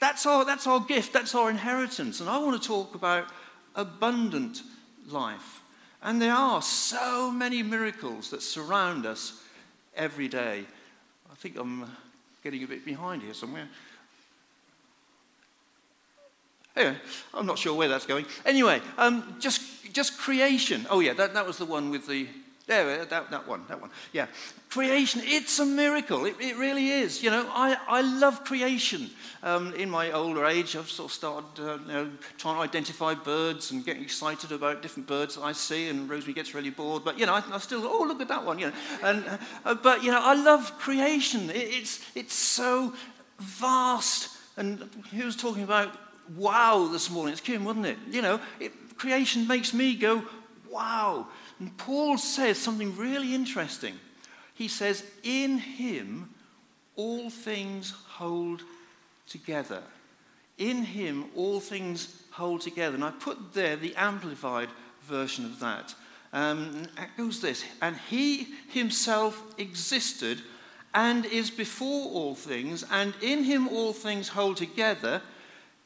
That's 0.00 0.26
our, 0.26 0.44
that's 0.44 0.66
our 0.66 0.80
gift, 0.80 1.12
that's 1.12 1.34
our 1.34 1.48
inheritance. 1.48 2.20
And 2.20 2.28
I 2.28 2.38
want 2.38 2.60
to 2.60 2.66
talk 2.66 2.94
about 2.96 3.28
abundant 3.76 4.62
life. 5.08 5.60
And 6.02 6.20
there 6.20 6.32
are 6.32 6.60
so 6.60 7.30
many 7.30 7.62
miracles 7.62 8.30
that 8.30 8.42
surround 8.42 9.06
us 9.06 9.40
every 9.94 10.26
day. 10.26 10.64
I 11.30 11.34
think 11.36 11.56
I'm 11.56 11.88
getting 12.42 12.64
a 12.64 12.66
bit 12.66 12.84
behind 12.84 13.22
here 13.22 13.34
somewhere. 13.34 13.68
Anyway, 16.74 16.96
I'm 17.32 17.46
not 17.46 17.58
sure 17.58 17.74
where 17.74 17.88
that's 17.88 18.06
going. 18.06 18.26
Anyway, 18.44 18.80
um, 18.98 19.36
just, 19.38 19.92
just 19.92 20.18
creation. 20.18 20.86
Oh, 20.90 21.00
yeah, 21.00 21.12
that, 21.12 21.34
that 21.34 21.46
was 21.46 21.58
the 21.58 21.66
one 21.66 21.90
with 21.90 22.08
the 22.08 22.26
there, 22.66 23.04
that, 23.04 23.30
that 23.30 23.48
one, 23.48 23.64
that 23.68 23.80
one. 23.80 23.90
Yeah. 24.12 24.26
Creation, 24.70 25.20
it's 25.24 25.58
a 25.58 25.66
miracle. 25.66 26.24
It, 26.24 26.36
it 26.40 26.56
really 26.56 26.90
is. 26.90 27.22
You 27.22 27.30
know, 27.30 27.46
I, 27.52 27.76
I 27.88 28.00
love 28.02 28.44
creation. 28.44 29.10
Um, 29.42 29.74
in 29.74 29.90
my 29.90 30.12
older 30.12 30.46
age, 30.46 30.76
I've 30.76 30.88
sort 30.88 31.10
of 31.10 31.14
started 31.14 31.62
uh, 31.62 31.78
you 31.86 31.92
know, 31.92 32.10
trying 32.38 32.56
to 32.56 32.62
identify 32.62 33.14
birds 33.14 33.72
and 33.72 33.84
getting 33.84 34.02
excited 34.02 34.52
about 34.52 34.80
different 34.80 35.08
birds 35.08 35.36
I 35.36 35.52
see, 35.52 35.88
and 35.88 36.08
Rosemary 36.08 36.34
gets 36.34 36.54
really 36.54 36.70
bored. 36.70 37.04
But, 37.04 37.18
you 37.18 37.26
know, 37.26 37.34
I, 37.34 37.42
I 37.52 37.58
still, 37.58 37.82
oh, 37.84 38.04
look 38.06 38.20
at 38.20 38.28
that 38.28 38.44
one, 38.44 38.58
you 38.58 38.68
know. 38.68 38.72
And, 39.02 39.24
uh, 39.64 39.74
but, 39.74 40.04
you 40.04 40.10
know, 40.12 40.20
I 40.22 40.34
love 40.34 40.78
creation. 40.78 41.50
It, 41.50 41.56
it's, 41.56 42.00
it's 42.14 42.34
so 42.34 42.94
vast. 43.38 44.38
And 44.56 44.88
he 45.10 45.24
was 45.24 45.36
talking 45.36 45.64
about 45.64 45.96
wow 46.36 46.88
this 46.92 47.10
morning. 47.10 47.32
It's 47.32 47.40
Kim, 47.40 47.64
wasn't 47.64 47.86
it? 47.86 47.98
You 48.08 48.22
know, 48.22 48.40
it, 48.60 48.72
creation 48.96 49.48
makes 49.48 49.74
me 49.74 49.96
go, 49.96 50.22
wow. 50.70 51.26
And 51.62 51.78
Paul 51.78 52.18
says 52.18 52.58
something 52.58 52.96
really 52.96 53.36
interesting. 53.36 53.94
He 54.52 54.66
says, 54.66 55.04
In 55.22 55.58
him 55.58 56.34
all 56.96 57.30
things 57.30 57.92
hold 57.92 58.64
together. 59.28 59.84
In 60.58 60.82
him 60.82 61.26
all 61.36 61.60
things 61.60 62.20
hold 62.32 62.62
together. 62.62 62.96
And 62.96 63.04
I 63.04 63.12
put 63.12 63.54
there 63.54 63.76
the 63.76 63.94
amplified 63.94 64.70
version 65.02 65.44
of 65.44 65.60
that. 65.60 65.94
Um, 66.32 66.82
it 66.98 67.16
goes 67.16 67.40
this 67.40 67.64
And 67.80 67.96
he 68.10 68.48
himself 68.70 69.40
existed 69.56 70.42
and 70.92 71.24
is 71.26 71.48
before 71.48 72.10
all 72.10 72.34
things, 72.34 72.84
and 72.90 73.14
in 73.22 73.44
him 73.44 73.68
all 73.68 73.92
things 73.92 74.26
hold 74.26 74.56
together. 74.56 75.22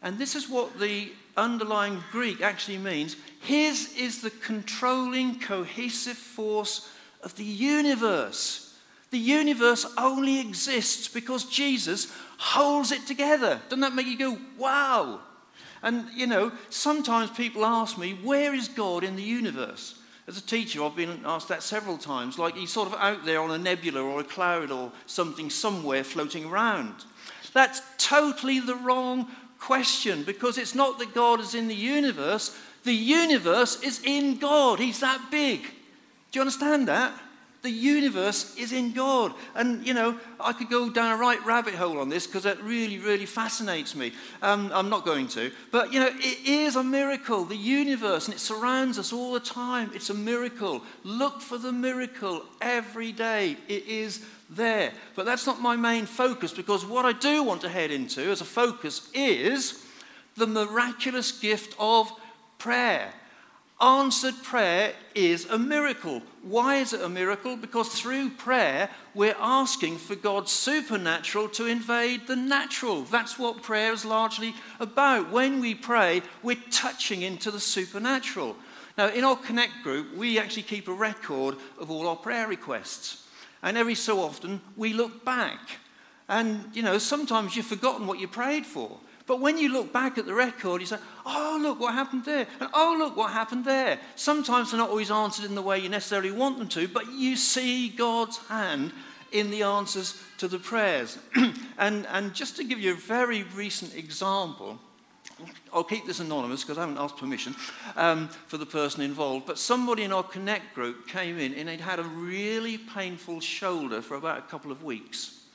And 0.00 0.16
this 0.18 0.34
is 0.34 0.48
what 0.48 0.80
the 0.80 1.12
underlying 1.36 2.02
Greek 2.10 2.40
actually 2.40 2.78
means 2.78 3.16
His 3.40 3.94
is 3.96 4.22
the 4.22 4.30
controlling, 4.30 5.38
cohesive 5.38 6.16
force 6.16 6.88
of 7.22 7.34
the 7.36 7.44
universe. 7.44 8.74
The 9.10 9.18
universe 9.18 9.86
only 9.96 10.40
exists 10.40 11.08
because 11.08 11.44
Jesus 11.44 12.12
holds 12.38 12.92
it 12.92 13.06
together. 13.06 13.60
Doesn't 13.68 13.80
that 13.80 13.94
make 13.94 14.06
you 14.06 14.18
go, 14.18 14.38
wow? 14.58 15.20
And, 15.82 16.06
you 16.14 16.26
know, 16.26 16.52
sometimes 16.70 17.30
people 17.30 17.64
ask 17.64 17.96
me, 17.96 18.14
where 18.22 18.52
is 18.52 18.68
God 18.68 19.04
in 19.04 19.16
the 19.16 19.22
universe? 19.22 19.98
As 20.26 20.36
a 20.36 20.42
teacher, 20.42 20.82
I've 20.82 20.96
been 20.96 21.20
asked 21.24 21.48
that 21.48 21.62
several 21.62 21.98
times, 21.98 22.38
like 22.38 22.56
he's 22.56 22.72
sort 22.72 22.88
of 22.88 22.94
out 22.98 23.24
there 23.24 23.40
on 23.40 23.52
a 23.52 23.58
nebula 23.58 24.02
or 24.02 24.20
a 24.20 24.24
cloud 24.24 24.72
or 24.72 24.90
something 25.06 25.50
somewhere 25.50 26.02
floating 26.02 26.46
around. 26.46 27.04
That's 27.52 27.80
totally 27.96 28.58
the 28.58 28.74
wrong 28.74 29.28
question 29.58 30.22
because 30.22 30.58
it's 30.58 30.74
not 30.74 30.98
that 30.98 31.14
God 31.14 31.40
is 31.40 31.54
in 31.54 31.68
the 31.68 31.74
universe, 31.74 32.56
the 32.84 32.94
universe 32.94 33.82
is 33.82 34.00
in 34.04 34.38
God. 34.38 34.78
He's 34.78 35.00
that 35.00 35.30
big. 35.30 35.62
Do 35.62 36.38
you 36.38 36.40
understand 36.40 36.88
that? 36.88 37.12
The 37.62 37.70
universe 37.70 38.56
is 38.56 38.72
in 38.72 38.92
God. 38.92 39.32
And, 39.54 39.84
you 39.84 39.94
know, 39.94 40.18
I 40.38 40.52
could 40.52 40.70
go 40.70 40.88
down 40.88 41.12
a 41.12 41.16
right 41.16 41.44
rabbit 41.44 41.74
hole 41.74 41.98
on 41.98 42.08
this 42.08 42.26
because 42.26 42.44
that 42.44 42.62
really, 42.62 42.98
really 42.98 43.26
fascinates 43.26 43.94
me. 43.94 44.12
Um, 44.42 44.70
I'm 44.72 44.88
not 44.88 45.04
going 45.04 45.28
to. 45.28 45.50
But, 45.72 45.92
you 45.92 46.00
know, 46.00 46.10
it 46.12 46.46
is 46.46 46.76
a 46.76 46.84
miracle, 46.84 47.44
the 47.44 47.56
universe, 47.56 48.26
and 48.26 48.34
it 48.34 48.40
surrounds 48.40 48.98
us 48.98 49.12
all 49.12 49.32
the 49.32 49.40
time. 49.40 49.90
It's 49.94 50.10
a 50.10 50.14
miracle. 50.14 50.82
Look 51.02 51.40
for 51.40 51.58
the 51.58 51.72
miracle 51.72 52.44
every 52.60 53.12
day. 53.12 53.56
It 53.68 53.86
is 53.86 54.24
there. 54.50 54.92
But 55.14 55.26
that's 55.26 55.46
not 55.46 55.60
my 55.60 55.76
main 55.76 56.06
focus 56.06 56.52
because 56.52 56.84
what 56.84 57.04
I 57.04 57.12
do 57.12 57.42
want 57.42 57.62
to 57.62 57.68
head 57.68 57.90
into 57.90 58.22
as 58.22 58.40
a 58.40 58.44
focus 58.44 59.10
is 59.12 59.84
the 60.36 60.46
miraculous 60.46 61.32
gift 61.32 61.74
of 61.78 62.12
prayer. 62.58 63.12
Answered 63.78 64.42
prayer 64.42 64.94
is 65.14 65.44
a 65.50 65.58
miracle. 65.58 66.22
Why 66.40 66.76
is 66.76 66.94
it 66.94 67.02
a 67.02 67.10
miracle? 67.10 67.58
Because 67.58 67.88
through 67.90 68.30
prayer, 68.30 68.88
we're 69.14 69.36
asking 69.38 69.98
for 69.98 70.14
God's 70.14 70.50
supernatural 70.50 71.48
to 71.50 71.66
invade 71.66 72.26
the 72.26 72.36
natural. 72.36 73.02
That's 73.02 73.38
what 73.38 73.62
prayer 73.62 73.92
is 73.92 74.06
largely 74.06 74.54
about. 74.80 75.30
When 75.30 75.60
we 75.60 75.74
pray, 75.74 76.22
we're 76.42 76.56
touching 76.70 77.20
into 77.20 77.50
the 77.50 77.60
supernatural. 77.60 78.56
Now, 78.96 79.08
in 79.08 79.24
our 79.24 79.36
Connect 79.36 79.82
group, 79.82 80.16
we 80.16 80.38
actually 80.38 80.62
keep 80.62 80.88
a 80.88 80.94
record 80.94 81.56
of 81.78 81.90
all 81.90 82.08
our 82.08 82.16
prayer 82.16 82.48
requests. 82.48 83.26
And 83.62 83.76
every 83.76 83.94
so 83.94 84.20
often, 84.20 84.62
we 84.76 84.94
look 84.94 85.22
back. 85.22 85.60
And, 86.30 86.70
you 86.74 86.82
know, 86.82 86.96
sometimes 86.96 87.54
you've 87.54 87.66
forgotten 87.66 88.06
what 88.06 88.20
you 88.20 88.26
prayed 88.26 88.64
for. 88.64 88.98
But 89.26 89.40
when 89.40 89.58
you 89.58 89.72
look 89.72 89.92
back 89.92 90.18
at 90.18 90.26
the 90.26 90.34
record, 90.34 90.80
you 90.80 90.86
say, 90.86 90.98
oh, 91.24 91.58
look 91.60 91.80
what 91.80 91.94
happened 91.94 92.24
there. 92.24 92.46
And 92.60 92.70
oh, 92.72 92.94
look 92.96 93.16
what 93.16 93.32
happened 93.32 93.64
there. 93.64 93.98
Sometimes 94.14 94.70
they're 94.70 94.78
not 94.78 94.90
always 94.90 95.10
answered 95.10 95.44
in 95.44 95.56
the 95.56 95.62
way 95.62 95.80
you 95.80 95.88
necessarily 95.88 96.30
want 96.30 96.58
them 96.58 96.68
to, 96.68 96.86
but 96.86 97.10
you 97.10 97.34
see 97.36 97.88
God's 97.88 98.36
hand 98.46 98.92
in 99.32 99.50
the 99.50 99.64
answers 99.64 100.22
to 100.38 100.46
the 100.46 100.60
prayers. 100.60 101.18
and, 101.78 102.06
and 102.06 102.34
just 102.34 102.56
to 102.56 102.64
give 102.64 102.78
you 102.78 102.92
a 102.92 102.96
very 102.96 103.42
recent 103.54 103.96
example, 103.96 104.78
I'll 105.72 105.82
keep 105.82 106.06
this 106.06 106.20
anonymous 106.20 106.62
because 106.62 106.78
I 106.78 106.82
haven't 106.82 106.98
asked 106.98 107.16
permission 107.16 107.56
um, 107.96 108.28
for 108.46 108.58
the 108.58 108.66
person 108.66 109.02
involved. 109.02 109.44
But 109.44 109.58
somebody 109.58 110.04
in 110.04 110.12
our 110.12 110.22
Connect 110.22 110.72
group 110.72 111.08
came 111.08 111.38
in 111.38 111.52
and 111.54 111.68
he'd 111.68 111.80
had 111.80 111.98
a 111.98 112.04
really 112.04 112.78
painful 112.78 113.40
shoulder 113.40 114.00
for 114.02 114.14
about 114.14 114.38
a 114.38 114.42
couple 114.42 114.70
of 114.70 114.84
weeks 114.84 115.45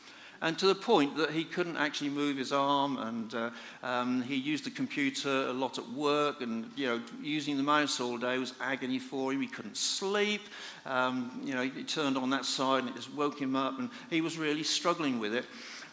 and 0.42 0.58
to 0.58 0.68
the 0.68 0.76
point 0.76 1.16
that 1.18 1.30
he 1.30 1.44
couldn't 1.44 1.78
actually 1.78 2.10
move 2.10 2.38
his 2.38 2.52
arm, 2.52 2.98
and 2.98 3.34
uh, 3.36 3.50
um, 3.84 4.24
he 4.24 4.36
used 4.36 4.64
the 4.64 4.72
computer 4.72 5.30
a 5.30 5.54
lot 5.54 5.78
at 5.78 5.88
work, 5.90 6.42
and 6.42 6.70
you 6.76 6.88
know, 6.88 7.02
using 7.22 7.58
the 7.58 7.64
mouse 7.64 8.00
all 8.00 8.18
day 8.18 8.38
was 8.40 8.54
agony 8.60 8.98
for 8.98 9.32
him. 9.32 9.42
He 9.42 9.48
couldn't 9.48 9.78
sleep. 9.78 10.42
Um, 10.86 11.42
you 11.44 11.54
know, 11.54 11.62
he 11.62 11.84
turned 11.84 12.18
on 12.18 12.32
that 12.32 12.46
side, 12.46 12.80
and 12.80 12.90
it 12.90 12.96
just 12.96 13.14
woke 13.14 13.40
him 13.40 13.56
up, 13.56 13.78
and 13.78 13.90
he 14.10 14.22
was 14.22 14.38
really 14.38 14.64
struggling 14.64 15.20
with 15.20 15.36
it. 15.36 15.46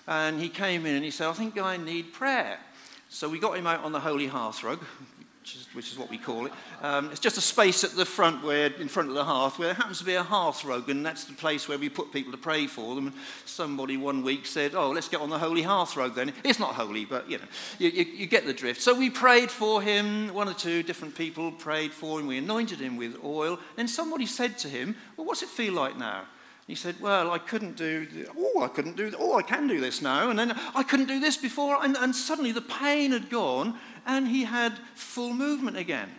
And 0.06 0.40
he 0.40 0.48
came 0.48 0.86
in 0.86 0.94
and 0.94 1.04
he 1.04 1.10
said, 1.10 1.28
"I 1.28 1.34
think 1.34 1.58
I 1.58 1.76
need 1.76 2.14
prayer." 2.14 2.58
So 3.10 3.28
we 3.28 3.38
got 3.38 3.56
him 3.56 3.66
out 3.66 3.84
on 3.84 3.92
the 3.92 4.00
holy 4.00 4.28
hearthrug, 4.28 4.80
which 5.48 5.56
is, 5.56 5.74
which 5.74 5.92
is 5.92 5.98
what 5.98 6.10
we 6.10 6.18
call 6.18 6.44
it. 6.44 6.52
Um, 6.82 7.10
it's 7.10 7.20
just 7.20 7.38
a 7.38 7.40
space 7.40 7.82
at 7.82 7.92
the 7.92 8.04
front, 8.04 8.44
where 8.44 8.66
in 8.66 8.88
front 8.88 9.08
of 9.08 9.14
the 9.14 9.24
hearth, 9.24 9.58
where 9.58 9.68
there 9.68 9.74
happens 9.74 9.98
to 9.98 10.04
be 10.04 10.14
a 10.14 10.22
hearth 10.22 10.62
rug, 10.64 10.90
and 10.90 11.04
that's 11.04 11.24
the 11.24 11.32
place 11.32 11.68
where 11.68 11.78
we 11.78 11.88
put 11.88 12.12
people 12.12 12.32
to 12.32 12.38
pray 12.38 12.66
for 12.66 12.94
them. 12.94 13.06
And 13.06 13.16
somebody 13.46 13.96
one 13.96 14.22
week 14.22 14.44
said, 14.44 14.74
"Oh, 14.74 14.90
let's 14.90 15.08
get 15.08 15.20
on 15.20 15.30
the 15.30 15.38
holy 15.38 15.62
hearth 15.62 15.96
rug 15.96 16.14
then." 16.14 16.32
It's 16.44 16.58
not 16.58 16.74
holy, 16.74 17.06
but 17.06 17.30
you 17.30 17.38
know, 17.38 17.44
you, 17.78 17.88
you, 17.88 18.04
you 18.04 18.26
get 18.26 18.44
the 18.44 18.52
drift. 18.52 18.82
So 18.82 18.94
we 18.94 19.08
prayed 19.08 19.50
for 19.50 19.80
him. 19.80 20.34
One 20.34 20.48
or 20.48 20.54
two 20.54 20.82
different 20.82 21.14
people 21.14 21.52
prayed 21.52 21.92
for 21.92 22.20
him. 22.20 22.26
We 22.26 22.38
anointed 22.38 22.80
him 22.80 22.96
with 22.96 23.16
oil. 23.24 23.58
Then 23.76 23.88
somebody 23.88 24.26
said 24.26 24.58
to 24.58 24.68
him, 24.68 24.96
"Well, 25.16 25.26
what's 25.26 25.42
it 25.42 25.48
feel 25.48 25.72
like 25.72 25.96
now?" 25.96 26.24
He 26.68 26.74
said, 26.74 27.00
Well, 27.00 27.30
I 27.30 27.38
couldn't 27.38 27.76
do, 27.76 28.06
oh, 28.36 28.62
I 28.62 28.68
couldn't 28.68 28.96
do, 28.96 29.10
oh, 29.18 29.38
I 29.38 29.42
can 29.42 29.66
do 29.66 29.80
this 29.80 30.02
now. 30.02 30.28
And 30.28 30.38
then 30.38 30.54
I 30.74 30.82
couldn't 30.82 31.06
do 31.06 31.18
this 31.18 31.38
before. 31.38 31.82
And, 31.82 31.96
and 31.96 32.14
suddenly 32.14 32.52
the 32.52 32.60
pain 32.60 33.12
had 33.12 33.30
gone 33.30 33.76
and 34.06 34.28
he 34.28 34.44
had 34.44 34.78
full 34.94 35.32
movement 35.32 35.78
again. 35.78 36.10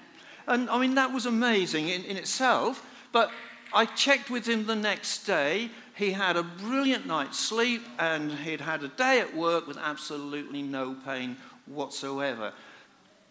And 0.47 0.67
I 0.71 0.79
mean, 0.79 0.95
that 0.95 1.13
was 1.13 1.27
amazing 1.27 1.89
in, 1.89 2.03
in 2.03 2.17
itself. 2.17 2.83
But 3.11 3.31
I 3.71 3.85
checked 3.85 4.31
with 4.31 4.47
him 4.47 4.65
the 4.65 4.75
next 4.75 5.23
day. 5.25 5.69
He 5.95 6.13
had 6.13 6.35
a 6.35 6.43
brilliant 6.43 7.05
night's 7.05 7.37
sleep 7.37 7.83
and 7.99 8.31
he'd 8.31 8.61
had 8.61 8.83
a 8.83 8.87
day 8.87 9.19
at 9.19 9.35
work 9.35 9.67
with 9.67 9.77
absolutely 9.77 10.63
no 10.63 10.95
pain 11.05 11.37
whatsoever. 11.67 12.53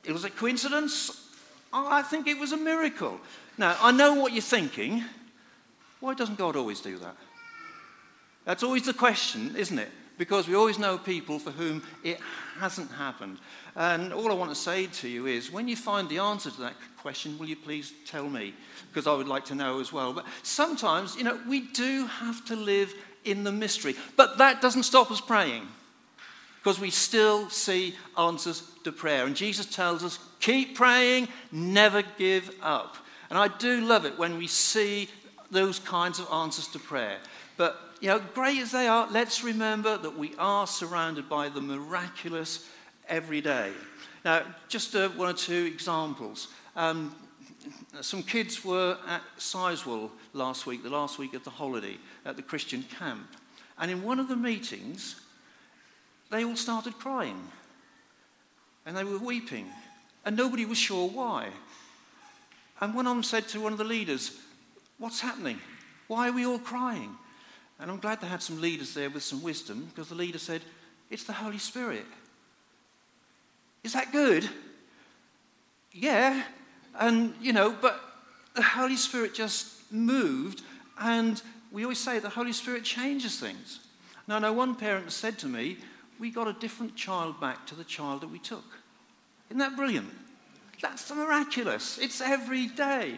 It 0.04 0.12
was 0.12 0.22
a 0.22 0.30
coincidence? 0.30 1.28
I 1.72 2.02
think 2.02 2.28
it 2.28 2.38
was 2.38 2.52
a 2.52 2.56
miracle. 2.56 3.20
Now, 3.58 3.76
I 3.80 3.90
know 3.90 4.14
what 4.14 4.32
you're 4.32 4.40
thinking. 4.40 5.02
Why 6.00 6.14
doesn't 6.14 6.38
God 6.38 6.56
always 6.56 6.80
do 6.80 6.98
that? 6.98 7.16
That's 8.44 8.62
always 8.62 8.84
the 8.84 8.94
question, 8.94 9.54
isn't 9.56 9.78
it? 9.78 9.90
Because 10.16 10.48
we 10.48 10.54
always 10.54 10.78
know 10.78 10.98
people 10.98 11.38
for 11.38 11.50
whom 11.50 11.82
it 12.02 12.18
hasn't 12.58 12.90
happened. 12.92 13.38
And 13.76 14.12
all 14.12 14.30
I 14.32 14.34
want 14.34 14.50
to 14.50 14.56
say 14.56 14.86
to 14.86 15.08
you 15.08 15.26
is 15.26 15.52
when 15.52 15.68
you 15.68 15.76
find 15.76 16.08
the 16.08 16.18
answer 16.18 16.50
to 16.50 16.60
that 16.62 16.74
question, 17.00 17.38
will 17.38 17.46
you 17.46 17.56
please 17.56 17.92
tell 18.06 18.28
me? 18.28 18.54
Because 18.88 19.06
I 19.06 19.14
would 19.14 19.28
like 19.28 19.44
to 19.46 19.54
know 19.54 19.80
as 19.80 19.92
well. 19.92 20.12
But 20.12 20.26
sometimes, 20.42 21.14
you 21.14 21.24
know, 21.24 21.38
we 21.48 21.60
do 21.60 22.06
have 22.06 22.44
to 22.46 22.56
live 22.56 22.92
in 23.24 23.44
the 23.44 23.52
mystery. 23.52 23.94
But 24.16 24.38
that 24.38 24.60
doesn't 24.60 24.84
stop 24.84 25.10
us 25.10 25.20
praying 25.20 25.68
because 26.56 26.80
we 26.80 26.90
still 26.90 27.48
see 27.50 27.94
answers 28.16 28.62
to 28.84 28.92
prayer. 28.92 29.26
And 29.26 29.36
Jesus 29.36 29.66
tells 29.66 30.02
us, 30.02 30.18
keep 30.40 30.74
praying, 30.74 31.28
never 31.52 32.02
give 32.18 32.50
up. 32.62 32.96
And 33.30 33.38
I 33.38 33.48
do 33.48 33.82
love 33.82 34.06
it 34.06 34.18
when 34.18 34.38
we 34.38 34.46
see 34.46 35.08
those 35.50 35.78
kinds 35.78 36.18
of 36.18 36.30
answers 36.32 36.68
to 36.68 36.78
prayer. 36.78 37.18
But, 37.56 37.78
you 38.00 38.08
know, 38.08 38.20
great 38.34 38.58
as 38.58 38.72
they 38.72 38.86
are, 38.86 39.08
let's 39.10 39.42
remember 39.42 39.98
that 39.98 40.16
we 40.16 40.34
are 40.38 40.66
surrounded 40.66 41.28
by 41.28 41.48
the 41.48 41.60
miraculous 41.60 42.68
every 43.08 43.40
day. 43.40 43.72
Now, 44.24 44.42
just 44.68 44.94
uh, 44.94 45.08
one 45.10 45.28
or 45.28 45.32
two 45.32 45.64
examples. 45.64 46.48
Um, 46.76 47.14
some 48.00 48.22
kids 48.22 48.64
were 48.64 48.98
at 49.06 49.22
Sizewell 49.38 50.10
last 50.32 50.66
week, 50.66 50.82
the 50.82 50.90
last 50.90 51.18
week 51.18 51.34
of 51.34 51.44
the 51.44 51.50
holiday, 51.50 51.96
at 52.24 52.36
the 52.36 52.42
Christian 52.42 52.82
camp. 52.98 53.26
And 53.78 53.90
in 53.90 54.02
one 54.02 54.18
of 54.18 54.28
the 54.28 54.36
meetings, 54.36 55.20
they 56.30 56.44
all 56.44 56.56
started 56.56 56.98
crying. 56.98 57.48
And 58.86 58.96
they 58.96 59.04
were 59.04 59.18
weeping. 59.18 59.66
And 60.24 60.36
nobody 60.36 60.64
was 60.64 60.78
sure 60.78 61.08
why. 61.08 61.48
And 62.80 62.94
one 62.94 63.06
of 63.06 63.14
them 63.14 63.22
said 63.22 63.48
to 63.48 63.60
one 63.60 63.72
of 63.72 63.78
the 63.78 63.84
leaders, 63.84 64.38
What's 64.98 65.20
happening? 65.20 65.60
Why 66.08 66.28
are 66.28 66.32
we 66.32 66.46
all 66.46 66.58
crying? 66.58 67.16
And 67.78 67.90
I'm 67.90 67.98
glad 67.98 68.20
they 68.20 68.26
had 68.26 68.42
some 68.42 68.60
leaders 68.60 68.94
there 68.94 69.10
with 69.10 69.22
some 69.22 69.42
wisdom 69.42 69.86
because 69.94 70.08
the 70.08 70.14
leader 70.14 70.38
said, 70.38 70.62
It's 71.10 71.24
the 71.24 71.32
Holy 71.32 71.58
Spirit. 71.58 72.04
Is 73.84 73.92
that 73.92 74.12
good? 74.12 74.48
Yeah. 75.92 76.42
And, 76.98 77.34
you 77.40 77.52
know, 77.52 77.74
but 77.80 78.00
the 78.54 78.62
Holy 78.62 78.96
Spirit 78.96 79.34
just 79.34 79.92
moved, 79.92 80.62
and 80.98 81.40
we 81.70 81.84
always 81.84 81.98
say 81.98 82.18
the 82.18 82.28
Holy 82.28 82.52
Spirit 82.52 82.82
changes 82.82 83.38
things. 83.38 83.80
Now, 84.26 84.36
I 84.36 84.38
know 84.40 84.52
one 84.52 84.74
parent 84.74 85.12
said 85.12 85.38
to 85.38 85.46
me, 85.46 85.78
We 86.18 86.30
got 86.30 86.48
a 86.48 86.52
different 86.54 86.96
child 86.96 87.40
back 87.40 87.66
to 87.66 87.74
the 87.74 87.84
child 87.84 88.22
that 88.22 88.30
we 88.30 88.38
took. 88.40 88.64
Isn't 89.48 89.58
that 89.58 89.76
brilliant? 89.76 90.10
That's 90.80 91.08
the 91.08 91.14
miraculous. 91.14 91.98
It's 91.98 92.20
every 92.20 92.66
day. 92.66 93.16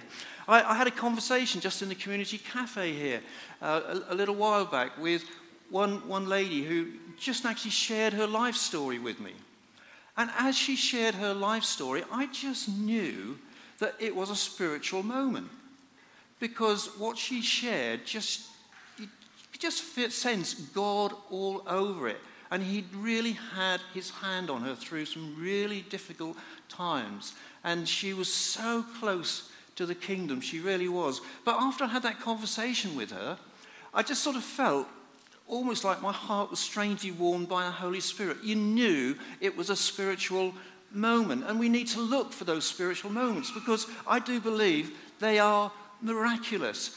I, 0.48 0.62
I, 0.62 0.74
had 0.74 0.86
a 0.86 0.90
conversation 0.90 1.60
just 1.60 1.82
in 1.82 1.88
the 1.88 1.94
community 1.94 2.38
cafe 2.38 2.92
here 2.92 3.20
uh, 3.60 4.00
a, 4.08 4.14
a, 4.14 4.14
little 4.14 4.34
while 4.34 4.64
back 4.64 4.96
with 4.98 5.24
one, 5.68 6.08
one 6.08 6.28
lady 6.28 6.64
who 6.64 6.88
just 7.18 7.44
actually 7.44 7.70
shared 7.70 8.14
her 8.14 8.26
life 8.26 8.56
story 8.56 8.98
with 8.98 9.20
me. 9.20 9.32
And 10.16 10.30
as 10.38 10.56
she 10.56 10.74
shared 10.74 11.14
her 11.16 11.34
life 11.34 11.64
story, 11.64 12.02
I 12.10 12.26
just 12.26 12.68
knew 12.68 13.38
that 13.78 13.94
it 13.98 14.14
was 14.14 14.30
a 14.30 14.36
spiritual 14.36 15.02
moment. 15.02 15.48
Because 16.38 16.86
what 16.98 17.18
she 17.18 17.42
shared 17.42 18.06
just, 18.06 18.46
you 18.98 19.06
just 19.58 19.94
sense 20.12 20.54
God 20.54 21.12
all 21.30 21.62
over 21.66 22.08
it. 22.08 22.20
And 22.50 22.62
he'd 22.62 22.92
really 22.94 23.38
had 23.54 23.80
his 23.94 24.10
hand 24.10 24.50
on 24.50 24.62
her 24.62 24.74
through 24.74 25.06
some 25.06 25.36
really 25.38 25.82
difficult 25.82 26.36
times. 26.68 27.34
And 27.62 27.88
she 27.88 28.12
was 28.12 28.32
so 28.32 28.84
close 28.98 29.50
to 29.76 29.86
the 29.86 29.94
kingdom. 29.94 30.40
She 30.40 30.58
really 30.58 30.88
was. 30.88 31.20
But 31.44 31.56
after 31.60 31.84
I 31.84 31.88
had 31.88 32.02
that 32.02 32.20
conversation 32.20 32.96
with 32.96 33.12
her, 33.12 33.38
I 33.94 34.02
just 34.02 34.22
sort 34.22 34.36
of 34.36 34.44
felt 34.44 34.88
almost 35.46 35.84
like 35.84 36.02
my 36.02 36.12
heart 36.12 36.50
was 36.50 36.60
strangely 36.60 37.10
warmed 37.10 37.48
by 37.48 37.64
the 37.64 37.70
Holy 37.70 38.00
Spirit. 38.00 38.38
You 38.42 38.56
knew 38.56 39.16
it 39.40 39.56
was 39.56 39.70
a 39.70 39.76
spiritual 39.76 40.54
moment. 40.92 41.44
And 41.46 41.58
we 41.58 41.68
need 41.68 41.88
to 41.88 42.00
look 42.00 42.32
for 42.32 42.44
those 42.44 42.64
spiritual 42.64 43.10
moments 43.10 43.50
because 43.50 43.86
I 44.06 44.18
do 44.18 44.40
believe 44.40 44.92
they 45.18 45.38
are 45.38 45.72
miraculous. 46.00 46.96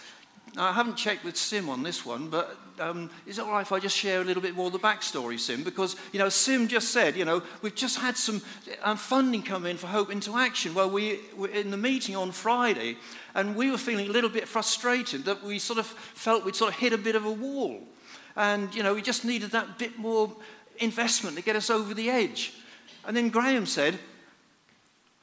Now, 0.55 0.67
I 0.67 0.71
haven't 0.71 0.97
checked 0.97 1.23
with 1.23 1.35
Sim 1.35 1.67
on 1.67 1.81
this 1.81 2.05
one, 2.05 2.29
but 2.29 2.55
um, 2.79 3.09
is 3.25 3.39
it 3.39 3.41
all 3.41 3.51
right 3.51 3.61
if 3.61 3.71
I 3.71 3.79
just 3.79 3.97
share 3.97 4.21
a 4.21 4.23
little 4.23 4.41
bit 4.41 4.55
more 4.55 4.67
of 4.67 4.73
the 4.73 4.79
backstory, 4.79 5.39
Sim? 5.39 5.63
Because, 5.63 5.95
you 6.11 6.19
know, 6.19 6.29
Sim 6.29 6.67
just 6.67 6.91
said, 6.91 7.15
you 7.15 7.25
know, 7.25 7.41
we've 7.63 7.73
just 7.73 7.97
had 7.97 8.17
some 8.17 8.41
um, 8.83 8.97
funding 8.97 9.41
come 9.41 9.65
in 9.65 9.77
for 9.77 9.87
Hope 9.87 10.11
into 10.11 10.37
Action. 10.37 10.75
Well, 10.75 10.91
we 10.91 11.19
were 11.35 11.47
in 11.47 11.71
the 11.71 11.77
meeting 11.77 12.15
on 12.15 12.31
Friday, 12.31 12.97
and 13.33 13.55
we 13.55 13.71
were 13.71 13.79
feeling 13.79 14.09
a 14.09 14.11
little 14.11 14.29
bit 14.29 14.47
frustrated 14.47 15.25
that 15.25 15.43
we 15.43 15.57
sort 15.57 15.79
of 15.79 15.87
felt 15.87 16.45
we'd 16.45 16.55
sort 16.55 16.71
of 16.71 16.79
hit 16.79 16.93
a 16.93 16.99
bit 16.99 17.15
of 17.15 17.25
a 17.25 17.31
wall. 17.31 17.81
And, 18.35 18.73
you 18.75 18.83
know, 18.83 18.93
we 18.93 19.01
just 19.01 19.25
needed 19.25 19.51
that 19.51 19.79
bit 19.79 19.97
more 19.97 20.31
investment 20.77 21.35
to 21.37 21.43
get 21.43 21.55
us 21.55 21.69
over 21.69 21.93
the 21.93 22.09
edge. 22.09 22.53
And 23.05 23.17
then 23.17 23.29
Graham 23.29 23.65
said, 23.65 23.97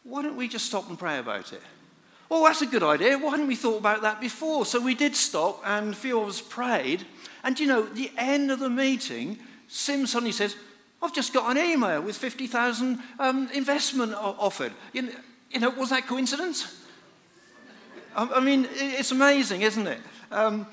why 0.02 0.22
don't 0.22 0.36
we 0.36 0.48
just 0.48 0.66
stop 0.66 0.88
and 0.88 0.98
pray 0.98 1.18
about 1.18 1.52
it? 1.52 1.62
Oh, 2.30 2.44
that's 2.44 2.62
a 2.62 2.66
good 2.66 2.84
idea. 2.84 3.18
Why 3.18 3.32
hadn't 3.32 3.48
we 3.48 3.56
thought 3.56 3.78
about 3.78 4.02
that 4.02 4.20
before? 4.20 4.64
So 4.64 4.80
we 4.80 4.94
did 4.94 5.16
stop, 5.16 5.60
and 5.64 5.92
a 5.92 5.96
few 5.96 6.20
of 6.20 6.28
us 6.28 6.40
prayed. 6.40 7.04
And 7.42 7.58
you 7.58 7.66
know, 7.66 7.82
the 7.82 8.12
end 8.16 8.52
of 8.52 8.60
the 8.60 8.70
meeting, 8.70 9.38
Sim 9.66 10.06
suddenly 10.06 10.32
says, 10.32 10.54
I've 11.02 11.14
just 11.14 11.32
got 11.32 11.50
an 11.50 11.58
email 11.58 12.02
with 12.02 12.16
50,000 12.16 12.98
um, 13.18 13.48
investment 13.52 14.14
offered. 14.14 14.72
You 14.92 15.02
know, 15.02 15.12
you 15.50 15.58
know, 15.58 15.70
was 15.70 15.90
that 15.90 16.06
coincidence? 16.06 16.76
I 18.14 18.40
mean, 18.40 18.68
it's 18.72 19.10
amazing, 19.10 19.62
isn't 19.62 19.86
it? 19.86 19.98
Um, 20.30 20.66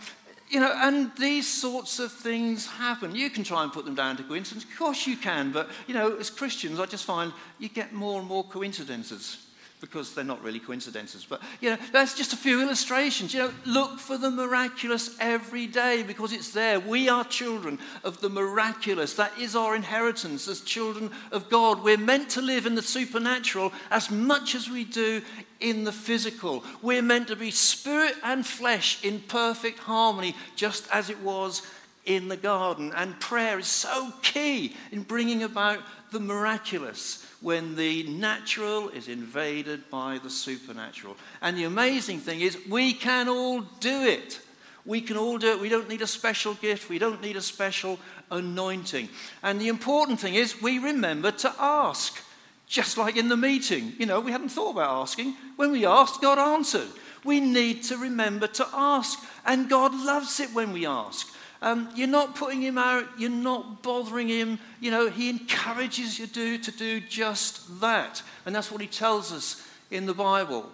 you 0.50 0.60
know, 0.60 0.72
and 0.76 1.12
these 1.18 1.48
sorts 1.48 2.00
of 2.00 2.12
things 2.12 2.68
happen. 2.68 3.16
You 3.16 3.30
can 3.30 3.44
try 3.44 3.64
and 3.64 3.72
put 3.72 3.86
them 3.86 3.96
down 3.96 4.18
to 4.18 4.24
coincidence. 4.24 4.64
Of 4.64 4.78
course 4.78 5.08
you 5.08 5.18
can, 5.18 5.52
but, 5.52 5.70
you 5.88 5.94
know, 5.94 6.18
as 6.18 6.30
Christians, 6.30 6.80
I 6.80 6.86
just 6.86 7.06
find 7.06 7.32
you 7.58 7.70
get 7.70 7.94
more 7.94 8.20
and 8.20 8.28
more 8.28 8.44
coincidences 8.44 9.47
because 9.80 10.14
they're 10.14 10.24
not 10.24 10.44
really 10.44 10.60
coincidences. 10.60 11.26
But, 11.28 11.42
you 11.62 11.70
know, 11.70 11.78
that's 11.92 12.16
just 12.16 12.34
a 12.34 12.38
few 12.38 12.62
illustrations. 12.62 13.34
You 13.34 13.42
know, 13.42 13.54
look 13.66 14.00
for 14.00 14.18
the 14.18 14.32
miraculous 14.32 15.16
every 15.20 15.68
day 15.68 16.04
because 16.04 16.34
it's 16.34 16.52
there. 16.52 16.80
We 16.80 17.10
are 17.10 17.24
children 17.24 17.78
of 18.04 18.20
the 18.20 18.30
miraculous. 18.30 19.14
That 19.14 19.38
is 19.38 19.56
our 19.56 19.76
inheritance 19.76 20.48
as 20.48 20.62
children 20.62 21.12
of 21.32 21.50
God. 21.50 21.84
We're 21.84 21.98
meant 21.98 22.30
to 22.32 22.42
live 22.42 22.66
in 22.66 22.76
the 22.76 22.82
supernatural 22.82 23.72
as 23.92 24.10
much 24.10 24.56
as 24.56 24.70
we 24.70 24.84
do 24.84 25.22
in 25.60 25.84
the 25.84 25.92
physical. 25.92 26.64
We're 26.82 27.02
meant 27.02 27.28
to 27.28 27.36
be 27.36 27.52
spirit 27.52 28.16
and 28.24 28.46
flesh 28.46 29.04
in 29.04 29.20
perfect 29.22 29.80
harmony, 29.80 30.36
just 30.56 30.88
as 30.92 31.10
it 31.10 31.20
was 31.22 31.62
in 32.08 32.30
the 32.30 32.38
garden. 32.38 32.92
And 32.96 33.20
prayer 33.20 33.60
is 33.60 33.68
so 33.68 34.12
key 34.24 34.76
in 34.92 35.04
bringing 35.04 35.44
about 35.44 35.80
the 36.12 36.20
miraculous 36.20 37.24
when 37.42 37.76
the 37.76 38.04
natural 38.04 38.90
is 38.90 39.08
invaded 39.08 39.88
by 39.92 40.20
the 40.24 40.30
supernatural. 40.30 41.18
And 41.42 41.56
the 41.56 41.66
amazing 41.66 42.20
thing 42.20 42.42
is, 42.42 42.58
we 42.68 42.94
can 42.94 43.30
all 43.30 43.62
do 43.80 44.04
it. 44.04 44.40
We 44.86 45.02
can 45.02 45.18
all 45.18 45.38
do 45.38 45.52
it. 45.52 45.60
We 45.60 45.70
don't 45.70 45.90
need 45.90 46.02
a 46.02 46.08
special 46.08 46.56
gift, 46.56 46.90
we 46.90 46.98
don't 46.98 47.22
need 47.22 47.36
a 47.36 47.42
special 47.42 48.00
anointing. 48.32 49.10
And 49.44 49.62
the 49.62 49.68
important 49.68 50.20
thing 50.20 50.36
is, 50.36 50.62
we 50.62 50.80
remember 50.80 51.32
to 51.32 51.54
ask. 51.60 52.24
Just 52.68 52.98
like 52.98 53.16
in 53.16 53.30
the 53.30 53.38
meeting. 53.38 53.94
You 53.98 54.06
know, 54.06 54.20
we 54.20 54.32
hadn't 54.32 54.50
thought 54.50 54.72
about 54.72 55.02
asking. 55.02 55.36
When 55.56 55.72
we 55.72 55.86
asked, 55.86 56.22
God 56.22 56.38
answered. 56.38 56.90
We 57.24 57.40
need 57.40 57.84
to 57.84 57.98
remember 57.98 58.48
to 58.48 58.68
ask. 58.74 59.20
And 59.46 59.70
God 59.70 59.94
loves 59.96 60.42
it 60.42 60.54
when 60.54 60.74
we 60.74 60.86
ask. 60.86 61.34
Um, 61.62 61.90
you're 61.96 62.08
not 62.08 62.36
putting 62.36 62.62
him 62.62 62.78
out, 62.78 63.06
you're 63.18 63.30
not 63.30 63.82
bothering 63.82 64.28
him. 64.28 64.60
You 64.80 64.92
know, 64.92 65.10
he 65.10 65.30
encourages 65.30 66.20
you 66.20 66.28
to, 66.28 66.58
to 66.60 66.72
do 66.72 67.00
just 67.00 67.82
that. 67.82 68.22
And 68.46 68.56
that's 68.56 68.72
what 68.72 68.82
he 68.82 68.88
tells 68.88 69.32
us 69.32 69.68
in 69.90 70.06
the 70.06 70.14
Bible. 70.14 70.70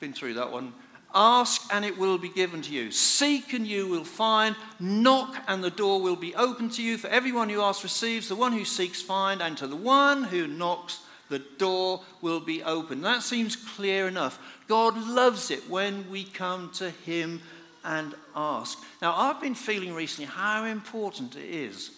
Been 0.00 0.12
through 0.12 0.34
that 0.34 0.52
one. 0.52 0.72
Ask 1.14 1.68
and 1.74 1.84
it 1.84 1.98
will 1.98 2.16
be 2.16 2.30
given 2.30 2.62
to 2.62 2.72
you. 2.72 2.90
Seek 2.90 3.52
and 3.52 3.66
you 3.66 3.86
will 3.86 4.04
find. 4.04 4.56
Knock 4.80 5.36
and 5.46 5.62
the 5.62 5.70
door 5.70 6.00
will 6.00 6.16
be 6.16 6.34
open 6.34 6.70
to 6.70 6.82
you. 6.82 6.96
For 6.96 7.08
everyone 7.08 7.50
who 7.50 7.60
asks 7.60 7.82
receives, 7.82 8.28
the 8.28 8.36
one 8.36 8.52
who 8.52 8.64
seeks 8.64 9.02
finds, 9.02 9.42
and 9.42 9.58
to 9.58 9.66
the 9.66 9.76
one 9.76 10.24
who 10.24 10.46
knocks, 10.46 11.00
the 11.28 11.40
door 11.58 12.02
will 12.20 12.40
be 12.40 12.62
open. 12.62 13.02
That 13.02 13.22
seems 13.22 13.56
clear 13.56 14.08
enough. 14.08 14.38
God 14.68 14.96
loves 15.06 15.50
it 15.50 15.68
when 15.68 16.08
we 16.10 16.24
come 16.24 16.70
to 16.74 16.90
him 16.90 17.42
and 17.84 18.14
ask. 18.34 18.78
Now, 19.00 19.14
I've 19.16 19.40
been 19.40 19.54
feeling 19.54 19.94
recently 19.94 20.26
how 20.26 20.64
important 20.64 21.36
it 21.36 21.48
is 21.48 21.90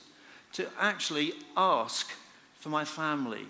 to 0.54 0.66
actually 0.78 1.34
ask 1.56 2.10
for 2.58 2.68
my 2.68 2.84
family, 2.84 3.46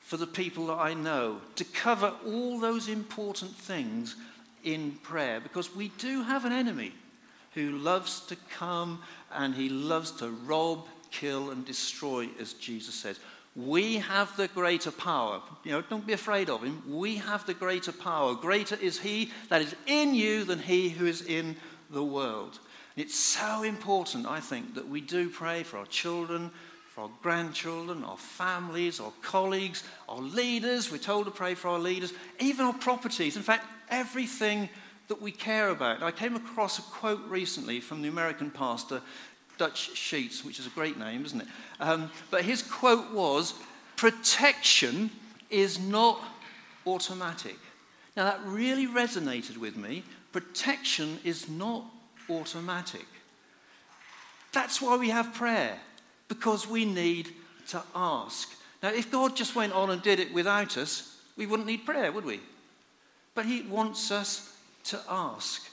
for 0.00 0.16
the 0.16 0.26
people 0.26 0.66
that 0.66 0.78
I 0.78 0.94
know, 0.94 1.40
to 1.56 1.64
cover 1.64 2.12
all 2.26 2.58
those 2.60 2.88
important 2.88 3.54
things 3.54 4.16
in 4.64 4.92
prayer 5.02 5.40
because 5.40 5.74
we 5.74 5.88
do 5.98 6.22
have 6.22 6.44
an 6.44 6.52
enemy 6.52 6.92
who 7.54 7.70
loves 7.78 8.20
to 8.26 8.36
come 8.50 9.00
and 9.32 9.54
he 9.54 9.68
loves 9.68 10.10
to 10.12 10.30
rob, 10.30 10.86
kill, 11.10 11.50
and 11.50 11.64
destroy, 11.64 12.28
as 12.38 12.52
Jesus 12.54 12.94
says. 12.94 13.18
We 13.56 13.96
have 13.96 14.36
the 14.36 14.48
greater 14.48 14.92
power. 14.92 15.40
You 15.64 15.72
know, 15.72 15.82
don't 15.82 16.06
be 16.06 16.12
afraid 16.12 16.48
of 16.50 16.62
him. 16.62 16.82
We 16.86 17.16
have 17.16 17.46
the 17.46 17.54
greater 17.54 17.92
power. 17.92 18.34
Greater 18.34 18.76
is 18.76 19.00
he 19.00 19.32
that 19.48 19.62
is 19.62 19.74
in 19.86 20.14
you 20.14 20.44
than 20.44 20.60
he 20.60 20.90
who 20.90 21.06
is 21.06 21.22
in 21.22 21.56
the 21.90 22.04
world. 22.04 22.58
And 22.96 23.04
it's 23.04 23.16
so 23.16 23.62
important, 23.62 24.26
I 24.26 24.40
think, 24.40 24.74
that 24.74 24.88
we 24.88 25.00
do 25.00 25.28
pray 25.30 25.62
for 25.62 25.78
our 25.78 25.86
children, 25.86 26.50
for 26.94 27.02
our 27.02 27.10
grandchildren, 27.22 28.04
our 28.04 28.16
families, 28.16 29.00
our 29.00 29.12
colleagues, 29.22 29.84
our 30.08 30.20
leaders. 30.20 30.90
We're 30.90 30.98
told 30.98 31.26
to 31.26 31.30
pray 31.30 31.54
for 31.54 31.68
our 31.68 31.78
leaders, 31.78 32.12
even 32.40 32.66
our 32.66 32.72
properties. 32.72 33.36
In 33.36 33.42
fact, 33.42 33.66
everything 33.90 34.68
that 35.08 35.20
we 35.22 35.32
care 35.32 35.70
about. 35.70 36.02
I 36.02 36.10
came 36.10 36.36
across 36.36 36.78
a 36.78 36.82
quote 36.82 37.24
recently 37.28 37.80
from 37.80 38.02
the 38.02 38.08
American 38.08 38.50
pastor, 38.50 39.00
Dutch 39.56 39.96
Sheets, 39.96 40.44
which 40.44 40.58
is 40.58 40.66
a 40.66 40.70
great 40.70 40.98
name, 40.98 41.24
isn't 41.24 41.40
it? 41.40 41.48
Um, 41.80 42.10
but 42.30 42.42
his 42.42 42.62
quote 42.62 43.10
was 43.12 43.54
Protection 43.96 45.10
is 45.50 45.80
not 45.80 46.22
automatic. 46.86 47.56
Now, 48.16 48.24
that 48.24 48.40
really 48.44 48.86
resonated 48.86 49.56
with 49.56 49.76
me. 49.76 50.04
Protection 50.38 51.18
is 51.24 51.48
not 51.48 51.84
automatic. 52.30 53.06
That's 54.52 54.80
why 54.80 54.96
we 54.96 55.08
have 55.08 55.34
prayer, 55.34 55.76
because 56.28 56.64
we 56.64 56.84
need 56.84 57.30
to 57.70 57.82
ask. 57.92 58.48
Now, 58.80 58.90
if 58.90 59.10
God 59.10 59.34
just 59.34 59.56
went 59.56 59.72
on 59.72 59.90
and 59.90 60.00
did 60.00 60.20
it 60.20 60.32
without 60.32 60.76
us, 60.76 61.16
we 61.36 61.46
wouldn't 61.46 61.66
need 61.66 61.84
prayer, 61.84 62.12
would 62.12 62.24
we? 62.24 62.38
But 63.34 63.46
He 63.46 63.62
wants 63.62 64.12
us 64.12 64.56
to 64.84 65.00
ask. 65.08 65.68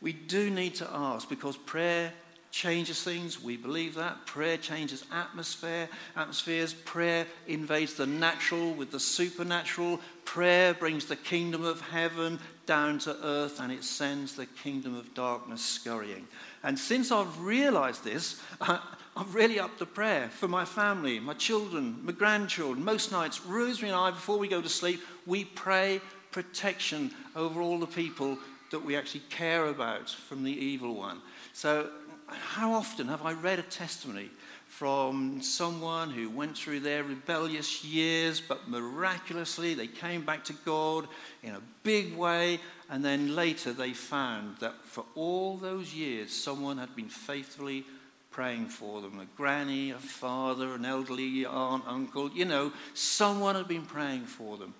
We 0.00 0.14
do 0.14 0.48
need 0.48 0.76
to 0.76 0.88
ask 0.90 1.28
because 1.28 1.58
prayer 1.58 2.14
changes 2.50 3.02
things. 3.02 3.42
We 3.42 3.56
believe 3.56 3.94
that. 3.94 4.26
Prayer 4.26 4.56
changes 4.56 5.04
atmosphere, 5.12 5.88
atmospheres. 6.16 6.74
Prayer 6.74 7.26
invades 7.46 7.94
the 7.94 8.06
natural 8.06 8.72
with 8.72 8.90
the 8.90 9.00
supernatural. 9.00 10.00
Prayer 10.24 10.74
brings 10.74 11.06
the 11.06 11.16
kingdom 11.16 11.64
of 11.64 11.80
heaven 11.80 12.38
down 12.66 12.98
to 13.00 13.16
earth 13.24 13.60
and 13.60 13.72
it 13.72 13.84
sends 13.84 14.36
the 14.36 14.46
kingdom 14.46 14.96
of 14.96 15.14
darkness 15.14 15.64
scurrying. 15.64 16.26
And 16.62 16.78
since 16.78 17.10
I've 17.10 17.40
realized 17.40 18.04
this, 18.04 18.40
I've 18.60 19.34
really 19.34 19.58
upped 19.58 19.78
the 19.78 19.86
prayer 19.86 20.28
for 20.28 20.48
my 20.48 20.64
family, 20.64 21.18
my 21.20 21.34
children, 21.34 21.98
my 22.02 22.12
grandchildren. 22.12 22.84
Most 22.84 23.12
nights, 23.12 23.44
Rosemary 23.44 23.92
and 23.92 24.00
I, 24.00 24.10
before 24.10 24.38
we 24.38 24.48
go 24.48 24.62
to 24.62 24.68
sleep, 24.68 25.00
we 25.26 25.44
pray 25.44 26.00
protection 26.30 27.10
over 27.34 27.60
all 27.60 27.78
the 27.78 27.86
people 27.86 28.38
that 28.70 28.84
we 28.84 28.96
actually 28.96 29.22
care 29.30 29.66
about 29.66 30.08
from 30.10 30.44
the 30.44 30.52
evil 30.52 30.94
one. 30.94 31.20
So, 31.52 31.90
how 32.32 32.72
often 32.72 33.08
have 33.08 33.24
I 33.24 33.32
read 33.32 33.58
a 33.58 33.62
testimony 33.62 34.30
from 34.68 35.42
someone 35.42 36.10
who 36.10 36.30
went 36.30 36.56
through 36.56 36.80
their 36.80 37.02
rebellious 37.02 37.84
years, 37.84 38.40
but 38.40 38.68
miraculously 38.68 39.74
they 39.74 39.86
came 39.86 40.22
back 40.24 40.44
to 40.44 40.52
God 40.64 41.08
in 41.42 41.54
a 41.54 41.60
big 41.82 42.16
way, 42.16 42.60
and 42.88 43.04
then 43.04 43.34
later 43.34 43.72
they 43.72 43.92
found 43.92 44.58
that 44.58 44.74
for 44.84 45.04
all 45.14 45.56
those 45.56 45.92
years, 45.92 46.30
someone 46.32 46.78
had 46.78 46.94
been 46.94 47.08
faithfully 47.08 47.84
praying 48.30 48.68
for 48.68 49.00
them 49.00 49.18
a 49.18 49.26
granny, 49.36 49.90
a 49.90 49.98
father, 49.98 50.74
an 50.74 50.84
elderly 50.84 51.44
aunt, 51.44 51.84
uncle, 51.86 52.30
you 52.30 52.44
know, 52.44 52.72
someone 52.94 53.56
had 53.56 53.68
been 53.68 53.84
praying 53.84 54.24
for 54.24 54.56
them. 54.56 54.72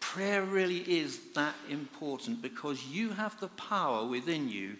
Prayer 0.00 0.42
really 0.42 0.80
is 0.80 1.18
that 1.34 1.54
important 1.68 2.42
because 2.42 2.84
you 2.86 3.10
have 3.10 3.38
the 3.40 3.48
power 3.48 4.06
within 4.06 4.48
you 4.48 4.76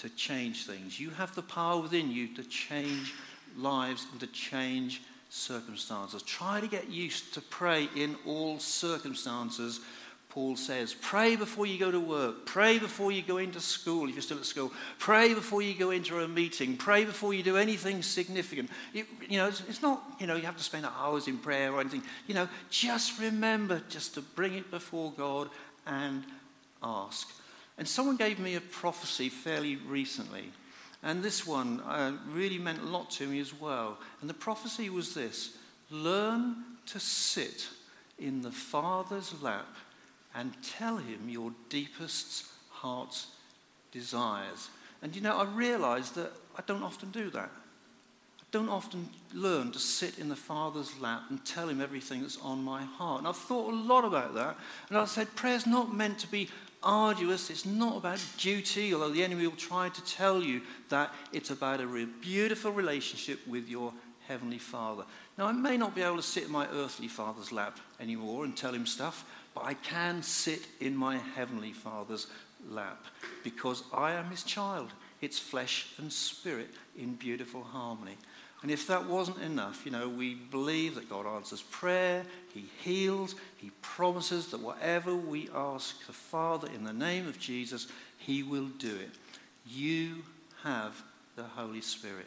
to 0.00 0.08
change 0.10 0.66
things. 0.66 0.98
You 0.98 1.10
have 1.10 1.34
the 1.34 1.42
power 1.42 1.80
within 1.80 2.10
you 2.10 2.28
to 2.34 2.42
change 2.44 3.14
lives 3.56 4.06
and 4.10 4.20
to 4.20 4.26
change 4.28 5.02
circumstances. 5.28 6.22
Try 6.22 6.60
to 6.60 6.66
get 6.66 6.90
used 6.90 7.34
to 7.34 7.40
pray 7.40 7.88
in 7.96 8.16
all 8.26 8.58
circumstances 8.58 9.80
Paul 10.30 10.54
says, 10.54 10.94
pray 10.94 11.34
before 11.34 11.66
you 11.66 11.76
go 11.76 11.90
to 11.90 11.98
work. 11.98 12.46
Pray 12.46 12.78
before 12.78 13.10
you 13.10 13.20
go 13.20 13.38
into 13.38 13.58
school, 13.58 14.08
if 14.08 14.14
you're 14.14 14.22
still 14.22 14.38
at 14.38 14.44
school. 14.44 14.72
Pray 15.00 15.34
before 15.34 15.60
you 15.60 15.74
go 15.74 15.90
into 15.90 16.20
a 16.20 16.28
meeting. 16.28 16.76
Pray 16.76 17.04
before 17.04 17.34
you 17.34 17.42
do 17.42 17.56
anything 17.56 18.00
significant. 18.00 18.70
You, 18.92 19.06
you 19.28 19.38
know, 19.38 19.48
it's, 19.48 19.60
it's, 19.68 19.82
not, 19.82 20.00
you 20.20 20.28
know, 20.28 20.36
you 20.36 20.42
have 20.42 20.56
to 20.56 20.62
spend 20.62 20.86
hours 20.86 21.26
in 21.26 21.36
prayer 21.38 21.72
or 21.72 21.80
anything. 21.80 22.04
You 22.28 22.34
know, 22.34 22.48
just 22.70 23.20
remember 23.20 23.82
just 23.88 24.14
to 24.14 24.20
bring 24.20 24.54
it 24.54 24.70
before 24.70 25.12
God 25.16 25.50
and 25.84 26.22
ask. 26.80 27.28
And 27.80 27.88
someone 27.88 28.16
gave 28.16 28.38
me 28.38 28.56
a 28.56 28.60
prophecy 28.60 29.30
fairly 29.30 29.76
recently. 29.76 30.52
And 31.02 31.22
this 31.22 31.46
one 31.46 31.80
uh, 31.80 32.12
really 32.30 32.58
meant 32.58 32.82
a 32.82 32.84
lot 32.84 33.10
to 33.12 33.26
me 33.26 33.40
as 33.40 33.58
well. 33.58 33.96
And 34.20 34.28
the 34.28 34.34
prophecy 34.34 34.90
was 34.90 35.14
this 35.14 35.56
Learn 35.90 36.56
to 36.86 37.00
sit 37.00 37.68
in 38.18 38.42
the 38.42 38.52
Father's 38.52 39.32
lap 39.42 39.66
and 40.34 40.52
tell 40.62 40.98
him 40.98 41.30
your 41.30 41.52
deepest 41.70 42.44
heart's 42.68 43.28
desires. 43.92 44.68
And 45.00 45.16
you 45.16 45.22
know, 45.22 45.38
I 45.38 45.44
realize 45.44 46.10
that 46.12 46.32
I 46.58 46.62
don't 46.66 46.82
often 46.82 47.10
do 47.10 47.30
that. 47.30 47.50
I 47.50 48.44
don't 48.50 48.68
often 48.68 49.08
learn 49.32 49.72
to 49.72 49.78
sit 49.78 50.18
in 50.18 50.28
the 50.28 50.36
Father's 50.36 51.00
lap 51.00 51.22
and 51.30 51.42
tell 51.46 51.66
him 51.70 51.80
everything 51.80 52.20
that's 52.20 52.38
on 52.42 52.62
my 52.62 52.82
heart. 52.82 53.20
And 53.20 53.28
I've 53.28 53.36
thought 53.38 53.72
a 53.72 53.76
lot 53.76 54.04
about 54.04 54.34
that. 54.34 54.58
And 54.90 54.98
I 54.98 55.06
said, 55.06 55.34
prayer's 55.34 55.66
not 55.66 55.94
meant 55.94 56.18
to 56.18 56.26
be 56.26 56.50
arduous. 56.82 57.50
It's 57.50 57.66
not 57.66 57.96
about 57.96 58.20
duty, 58.38 58.94
although 58.94 59.10
the 59.10 59.24
enemy 59.24 59.46
will 59.46 59.56
try 59.56 59.88
to 59.88 60.04
tell 60.04 60.42
you 60.42 60.62
that 60.88 61.12
it's 61.32 61.50
about 61.50 61.80
a 61.80 62.06
beautiful 62.20 62.72
relationship 62.72 63.46
with 63.46 63.68
your 63.68 63.92
Heavenly 64.26 64.58
Father. 64.58 65.04
Now, 65.36 65.46
I 65.46 65.52
may 65.52 65.76
not 65.76 65.94
be 65.94 66.02
able 66.02 66.16
to 66.16 66.22
sit 66.22 66.44
in 66.44 66.52
my 66.52 66.68
earthly 66.68 67.08
Father's 67.08 67.50
lap 67.50 67.78
anymore 67.98 68.44
and 68.44 68.56
tell 68.56 68.72
him 68.72 68.86
stuff, 68.86 69.24
but 69.54 69.64
I 69.64 69.74
can 69.74 70.22
sit 70.22 70.68
in 70.80 70.96
my 70.96 71.16
Heavenly 71.16 71.72
Father's 71.72 72.28
lap 72.68 73.04
because 73.42 73.82
I 73.92 74.12
am 74.12 74.30
his 74.30 74.44
child. 74.44 74.90
It's 75.20 75.38
flesh 75.38 75.88
and 75.98 76.12
spirit 76.12 76.70
in 76.96 77.14
beautiful 77.14 77.62
harmony. 77.62 78.16
And 78.62 78.70
if 78.70 78.86
that 78.88 79.06
wasn't 79.06 79.40
enough, 79.42 79.86
you 79.86 79.90
know, 79.90 80.08
we 80.08 80.34
believe 80.34 80.94
that 80.96 81.08
God 81.08 81.26
answers 81.26 81.62
prayer, 81.62 82.24
He 82.52 82.66
heals, 82.82 83.34
He 83.56 83.70
promises 83.80 84.48
that 84.48 84.60
whatever 84.60 85.14
we 85.14 85.48
ask 85.54 86.06
the 86.06 86.12
Father 86.12 86.68
in 86.74 86.84
the 86.84 86.92
name 86.92 87.26
of 87.26 87.38
Jesus, 87.38 87.86
He 88.18 88.42
will 88.42 88.68
do 88.78 88.94
it. 88.94 89.10
You 89.66 90.22
have 90.62 91.02
the 91.36 91.44
Holy 91.44 91.80
Spirit. 91.80 92.26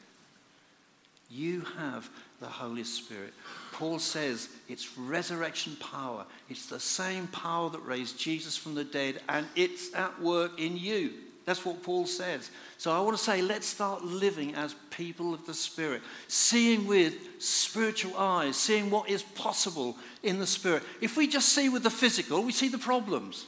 You 1.29 1.61
have 1.77 2.09
the 2.39 2.47
Holy 2.47 2.83
Spirit. 2.83 3.33
Paul 3.71 3.99
says 3.99 4.49
it's 4.67 4.97
resurrection 4.97 5.75
power. 5.77 6.25
It's 6.49 6.67
the 6.67 6.79
same 6.79 7.27
power 7.27 7.69
that 7.69 7.85
raised 7.85 8.19
Jesus 8.19 8.57
from 8.57 8.75
the 8.75 8.83
dead, 8.83 9.21
and 9.29 9.47
it's 9.55 9.93
at 9.93 10.19
work 10.21 10.59
in 10.59 10.77
you. 10.77 11.11
That's 11.45 11.65
what 11.65 11.83
Paul 11.83 12.05
says. 12.05 12.49
So 12.77 12.91
I 12.91 13.01
want 13.01 13.17
to 13.17 13.23
say, 13.23 13.41
let's 13.41 13.67
start 13.67 14.03
living 14.03 14.55
as 14.55 14.75
people 14.89 15.33
of 15.33 15.45
the 15.45 15.53
Spirit, 15.53 16.01
seeing 16.27 16.87
with 16.87 17.15
spiritual 17.39 18.17
eyes, 18.17 18.55
seeing 18.55 18.89
what 18.89 19.09
is 19.09 19.23
possible 19.23 19.97
in 20.21 20.39
the 20.39 20.47
Spirit. 20.47 20.83
If 21.01 21.17
we 21.17 21.27
just 21.27 21.49
see 21.49 21.67
with 21.67 21.83
the 21.83 21.89
physical, 21.89 22.43
we 22.43 22.53
see 22.53 22.69
the 22.69 22.77
problems, 22.77 23.45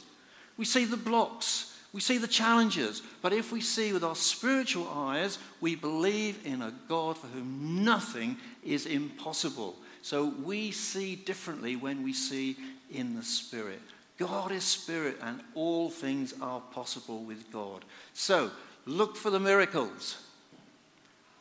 we 0.58 0.66
see 0.66 0.84
the 0.84 0.98
blocks, 0.98 1.78
we 1.94 2.02
see 2.02 2.18
the 2.18 2.28
challenges. 2.28 3.02
But 3.22 3.32
if 3.32 3.54
we 3.54 3.62
see 3.62 3.94
with 3.94 4.04
our 4.04 4.18
spiritual 4.18 4.90
eyes, 4.94 5.40
we 5.62 5.76
believe 5.76 6.46
in 6.46 6.62
a 6.62 6.74
God 6.90 7.18
for 7.18 7.28
whom 7.28 7.86
nothing 7.86 8.36
is 8.62 8.86
impossible. 8.86 9.78
So 10.02 10.26
we 10.44 10.72
see 10.72 11.16
differently 11.16 11.78
when 11.78 12.04
we 12.04 12.12
see 12.12 12.58
in 12.92 13.16
the 13.16 13.24
Spirit. 13.24 13.82
God 14.18 14.52
is 14.52 14.64
spirit, 14.64 15.18
and 15.22 15.42
all 15.56 15.90
things 15.90 16.34
are 16.42 16.62
possible 16.62 17.24
with 17.24 17.52
God. 17.52 17.84
So 18.14 18.50
look 18.86 19.18
for 19.18 19.30
the 19.30 19.40
miracles 19.40 20.18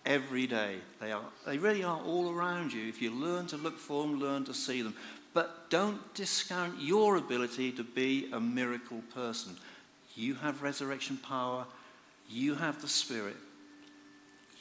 every 0.04 0.46
day. 0.46 0.76
They, 1.00 1.12
are, 1.12 1.22
they 1.46 1.58
really 1.58 1.84
are 1.84 2.00
all 2.00 2.30
around 2.30 2.72
you. 2.72 2.88
If 2.88 3.00
you 3.00 3.10
learn 3.10 3.46
to 3.48 3.56
look 3.56 3.78
for 3.78 4.02
them, 4.02 4.18
learn 4.18 4.44
to 4.46 4.54
see 4.54 4.82
them. 4.82 4.94
But 5.32 5.68
don't 5.70 6.14
discount 6.14 6.80
your 6.80 7.16
ability 7.16 7.72
to 7.72 7.84
be 7.84 8.28
a 8.32 8.40
miracle 8.40 9.02
person. 9.14 9.56
You 10.14 10.34
have 10.34 10.62
resurrection 10.62 11.16
power, 11.16 11.66
you 12.28 12.54
have 12.54 12.80
the 12.80 12.88
Spirit, 12.88 13.36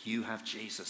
you 0.04 0.24
have 0.24 0.44
Jesus. 0.44 0.90